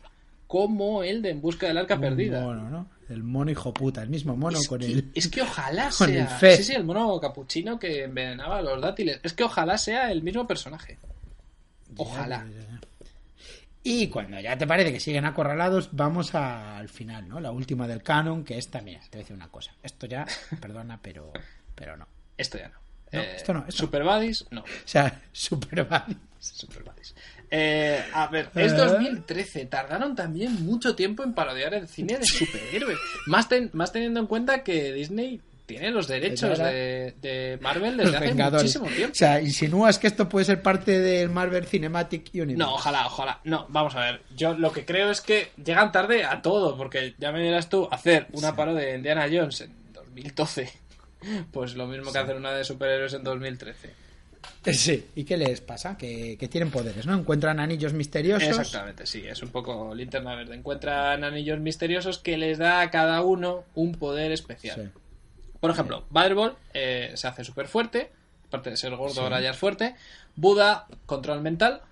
[0.47, 2.41] como el de En Busca del Arca Un Perdida.
[2.41, 2.89] mono, ¿no?
[3.09, 5.11] El mono hijo puta, el mismo mono es, con que, el...
[5.15, 6.23] es que ojalá con sea.
[6.23, 6.57] el Fed.
[6.57, 9.21] Sí, sí, el mono capuchino que envenenaba a los dátiles.
[9.23, 10.99] Es que ojalá sea el mismo personaje.
[11.97, 12.45] Ojalá.
[13.89, 17.39] Y cuando ya te parece que siguen acorralados, vamos al final, ¿no?
[17.39, 19.73] La última del canon, que esta, mira, te voy a decir una cosa.
[19.83, 20.27] Esto ya,
[20.61, 21.33] perdona, pero,
[21.75, 22.05] pero no.
[22.05, 22.75] O Esto ya no.
[23.13, 23.87] No, esto no, esto no.
[23.87, 24.65] Super Buddies, no.
[24.85, 26.19] sea, super Buddies.
[26.41, 27.15] Super Buddies.
[27.49, 28.77] Eh, a ver, es Eh.
[28.77, 29.67] 2013.
[29.67, 32.99] Tardaron también mucho tiempo en parodiar el cine de superhéroes.
[33.27, 37.97] más, ten- más teniendo en cuenta que Disney tiene los derechos Era- de, de Marvel
[37.97, 38.63] Los desde hace Vengadores.
[38.63, 39.13] muchísimo tiempo.
[39.13, 42.57] O sea, insinúas que esto puede ser parte del Marvel Cinematic Universe.
[42.57, 43.41] No, ojalá, ojalá.
[43.45, 44.23] No, vamos a ver.
[44.37, 47.89] Yo lo que creo es que llegan tarde a todo, porque ya me dirás tú,
[47.91, 50.71] hacer una parodia de Indiana Jones en 2012,
[51.53, 54.07] pues lo mismo que hacer una de superhéroes en 2013.
[54.73, 55.05] Sí.
[55.15, 55.97] ¿Y qué les pasa?
[55.97, 57.15] Que, que tienen poderes, ¿no?
[57.15, 58.49] Encuentran anillos misteriosos.
[58.49, 60.55] Exactamente, sí, es un poco linterna verde.
[60.57, 64.93] Encuentran anillos misteriosos que les da a cada uno un poder especial.
[64.95, 65.01] Sí.
[65.61, 68.11] Por ejemplo, Butterball eh, se hace súper fuerte,
[68.49, 69.95] aparte de ser gordo, ahora ya es fuerte.
[70.35, 71.83] Buda, control mental.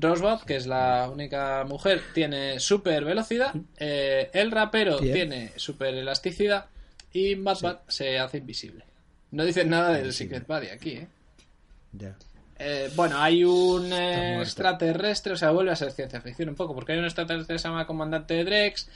[0.00, 3.52] Rosebud, que es la única mujer, tiene super velocidad.
[3.78, 5.14] Eh, el rapero Bien.
[5.14, 6.66] tiene super elasticidad.
[7.12, 8.84] Y Batman se hace invisible.
[9.30, 10.12] No dicen nada del.
[10.12, 11.08] Secret Buddy aquí, ¿eh?
[11.92, 12.16] Ya.
[12.60, 16.74] Eh, bueno, hay un eh, extraterrestre, o sea, vuelve a ser ciencia ficción un poco,
[16.74, 18.88] porque hay un extraterrestre que se llama Comandante Drex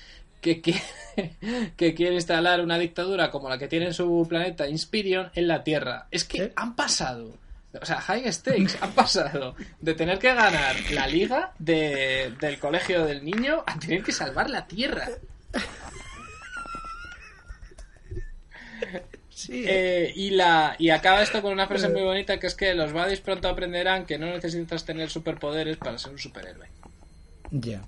[0.43, 0.83] que quiere,
[1.77, 5.65] que quiere instalar una dictadura como la que tiene en su planeta Inspirion en la
[5.65, 6.07] Tierra.
[6.11, 7.39] Es que han pasado,
[7.81, 13.07] o sea, high stakes, han pasado de tener que ganar la liga de- del colegio
[13.07, 15.09] del niño a tener que salvar la Tierra.
[19.29, 22.75] Sí, Eh, y, la, y acaba esto con una frase muy bonita que es que
[22.75, 26.69] los buddies pronto aprenderán que no necesitas tener superpoderes para ser un superhéroe.
[27.51, 27.83] Ya.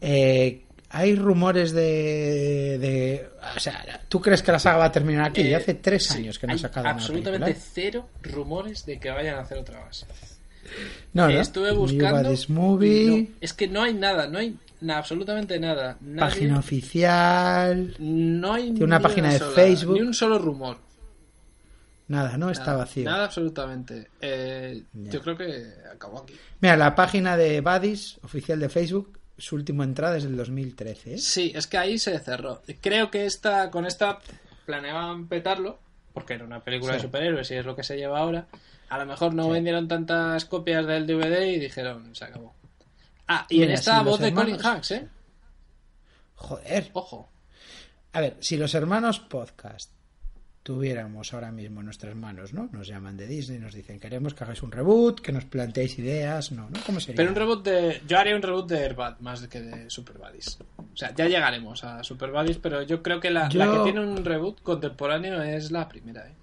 [0.00, 0.62] Eh,
[0.96, 5.42] hay rumores de, de- O sea, ¿tú crees que la saga va a terminar aquí?
[5.42, 9.10] Eh, ya hace tres sí, años que no ha sacado absolutamente cero rumores de que
[9.10, 10.06] vayan a hacer otra base.
[11.12, 11.40] No, no.
[11.40, 12.22] Estuve buscando.
[12.22, 15.96] Buddies Movie, no, es que no hay nada, no hay na- absolutamente nada.
[16.00, 17.94] Nadie- página oficial.
[17.98, 19.94] No hay Tiene una ni página de sola- Facebook.
[19.94, 20.78] Ni un solo rumor.
[22.08, 23.04] Nada, no está Nada, vacío.
[23.04, 24.08] Nada absolutamente.
[24.20, 24.82] Eh.
[24.92, 26.34] Yo creo que acabó aquí.
[26.60, 31.14] Mira, la página de Buddies, oficial de Facebook, su última entrada es del 2013.
[31.14, 31.18] ¿eh?
[31.18, 32.62] Sí, es que ahí se cerró.
[32.80, 34.18] Creo que esta, con esta
[34.64, 35.78] planeaban petarlo,
[36.14, 36.98] porque era una película Sí.
[36.98, 38.46] de superhéroes y es lo que se lleva ahora.
[38.88, 39.50] A lo mejor no Sí.
[39.50, 42.54] vendieron tantas copias del DVD y dijeron, se acabó.
[43.28, 45.08] Ah, y en esta si voz de Colin Hanks, ¿eh?
[46.36, 46.90] Joder.
[46.92, 47.28] Ojo.
[48.12, 49.90] A ver, si los hermanos podcast
[50.66, 52.68] tuviéramos ahora mismo en nuestras manos, ¿no?
[52.72, 56.50] Nos llaman de Disney, nos dicen, queremos que hagáis un reboot, que nos planteéis ideas,
[56.50, 56.80] no, ¿no?
[56.84, 57.14] ¿Cómo sería?
[57.14, 58.02] Pero un reboot de...
[58.08, 60.58] Yo haría un reboot de Airbud más que de Super Buddies.
[60.76, 63.84] O sea, ya llegaremos a Super Buddies, pero yo creo que la, Yo- la que
[63.84, 66.34] tiene un reboot contemporáneo es la primera, ¿eh?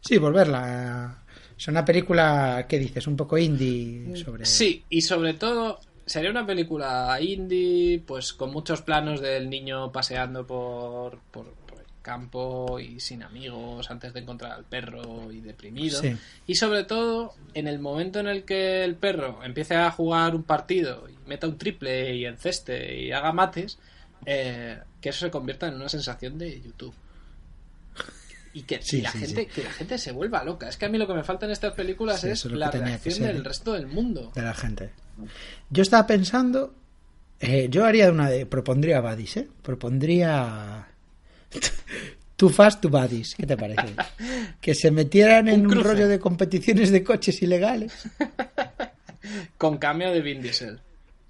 [0.00, 1.22] Sí, volverla.
[1.56, 3.06] Es una película, ¿qué dices?
[3.06, 4.44] Un poco indie sobre...
[4.44, 10.44] Sí, y sobre todo sería una película indie, pues con muchos planos del niño paseando
[10.44, 11.54] por, por,
[12.00, 16.00] campo y sin amigos antes de encontrar al perro y deprimido.
[16.00, 16.16] Sí.
[16.46, 20.42] Y sobre todo en el momento en el que el perro empiece a jugar un
[20.42, 23.78] partido y meta un triple y enceste y haga mates,
[24.26, 26.94] eh, que eso se convierta en una sensación de YouTube.
[28.52, 30.68] Y que, Sí, y la sí, gente, que la gente se vuelva loca.
[30.68, 33.44] Es que a mí lo que me falta en estas películas es la reacción del
[33.44, 34.32] resto del mundo.
[34.34, 34.90] de la gente.
[35.70, 36.74] Yo estaba pensando,
[37.38, 39.48] eh, yo haría una de, propondría Buddies, ¿eh?
[39.62, 40.88] Propondría
[42.36, 43.94] Too Fast to Buddies, ¿qué te parece?
[44.60, 47.92] Que se metieran en Un rollo de competiciones de coches ilegales,
[49.58, 50.80] Con cambio de Vin Diesel.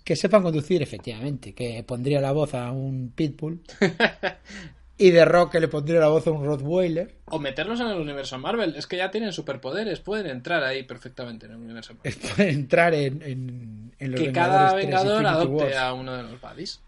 [0.04, 3.60] que sepan conducir efectivamente, que pondría la voz a un Pitbull
[4.98, 7.14] y de Rock que le pondría la voz a un Rottweiler.
[7.26, 8.74] O meterlos en el universo Marvel.
[8.76, 10.00] Es que ya tienen superpoderes.
[10.00, 12.14] Pueden entrar ahí perfectamente en el universo Marvel.
[12.30, 15.76] Para entrar en, en, en los Que cada Vengadores 3, vengador adopte Wars.
[15.76, 16.80] a uno de los buddies.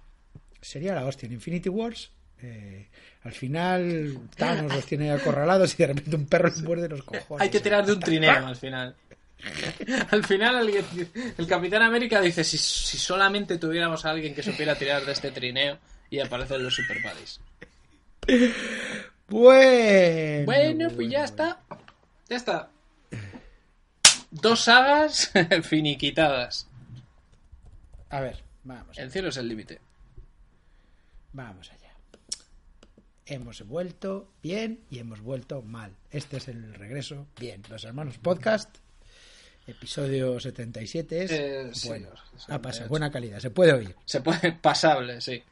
[0.60, 2.10] Sería la hostia en Infinity Wars.
[2.42, 2.88] eh,
[3.24, 7.40] al final Thanos los tiene acorralados y de repente un perro les muerde los cojones.
[7.42, 8.94] Hay que tirar de un trineo al final.
[10.12, 10.84] Al final alguien-
[11.36, 15.32] el Capitán América dice si, si solamente tuviéramos a alguien que supiera tirar de este
[15.32, 15.78] trineo
[16.10, 17.40] y aparecen los super buddies.
[19.28, 21.58] Bueno, Bueno, pues ya está.
[22.28, 22.68] Ya está.
[24.30, 25.32] Dos sagas
[25.64, 26.68] finiquitadas.
[28.10, 29.80] A ver, vamos, El cielo es el límite.
[31.32, 31.81] vamos allá.
[33.32, 35.96] Hemos vuelto bien y hemos vuelto mal.
[36.10, 37.62] Este es el regreso bien.
[37.70, 38.76] Los hermanos podcast,
[39.66, 42.10] episodio 77 es Eh, sí, bueno.
[42.10, 42.28] los Ha
[42.60, 42.62] 78.
[42.62, 43.96] pasado, buena calidad, se puede oír.
[44.04, 45.42] Se puede pasable, sí.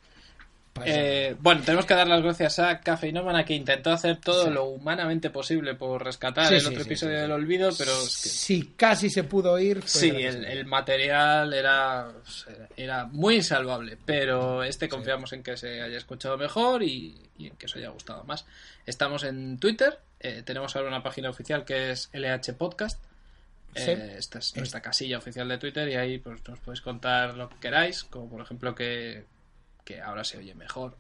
[0.73, 1.29] Pasable.
[1.31, 4.51] Eh, bueno, tenemos que dar las gracias a Cafeinómana que intentó hacer todo Sí.
[4.51, 7.23] lo humanamente posible por rescatar Sí, el sí, otro sí, episodio sí, sí.
[7.23, 12.13] del olvido, pero es que si casi se pudo fue sí, el, material era,
[12.77, 17.57] era muy insalvable, pero este confiamos en que se haya escuchado mejor y, y en
[17.57, 18.47] que os haya gustado más.
[18.87, 23.03] Estamos en Twitter, eh, tenemos ahora una página oficial que es LH Podcast.
[23.75, 23.91] Sí.
[23.91, 27.49] Eh, esta es nuestra casilla oficial de Twitter y ahí pues nos podéis contar lo
[27.49, 29.25] que queráis, como por ejemplo que,
[29.85, 30.97] que ahora se oye mejor.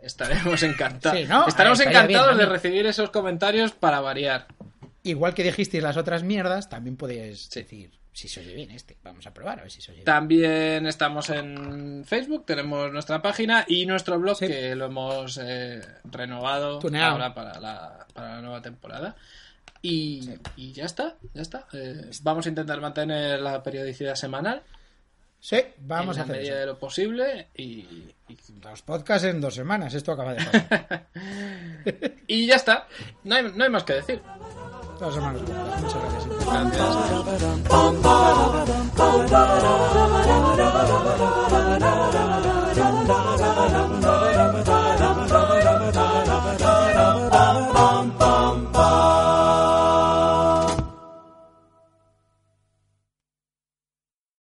[0.00, 1.18] Estaremos encantados.
[1.18, 1.46] Sí, ¿no?
[1.46, 4.46] Estaremos bien encantados de recibir esos comentarios para variar.
[5.02, 7.60] Igual que dijisteis las otras mierdas, también podéis Sí.
[7.62, 8.96] decir si se oye bien este.
[9.02, 10.04] Vamos a probar a ver si se oye bien.
[10.04, 14.46] También estamos en Facebook, tenemos nuestra página y nuestro blog Sí.
[14.46, 17.12] que lo hemos eh, renovado Tuneado.
[17.12, 19.16] ahora para la, para la nueva temporada.
[19.82, 21.66] Y, y ya está, ya está.
[21.72, 24.62] Eh, vamos a intentar mantener la periodicidad semanal
[25.40, 26.60] Sí, vamos en a hacer medida eso.
[26.60, 27.64] de lo posible y,
[28.28, 31.06] y, Los podcasts en dos semanas, esto acaba de pasar.
[32.26, 32.86] y ya está.
[33.24, 34.20] No hay, no hay más que decir.
[34.98, 35.40] dos semanas.
[35.42, 36.26] Muchas gracias.
[40.68, 41.49] Gracias.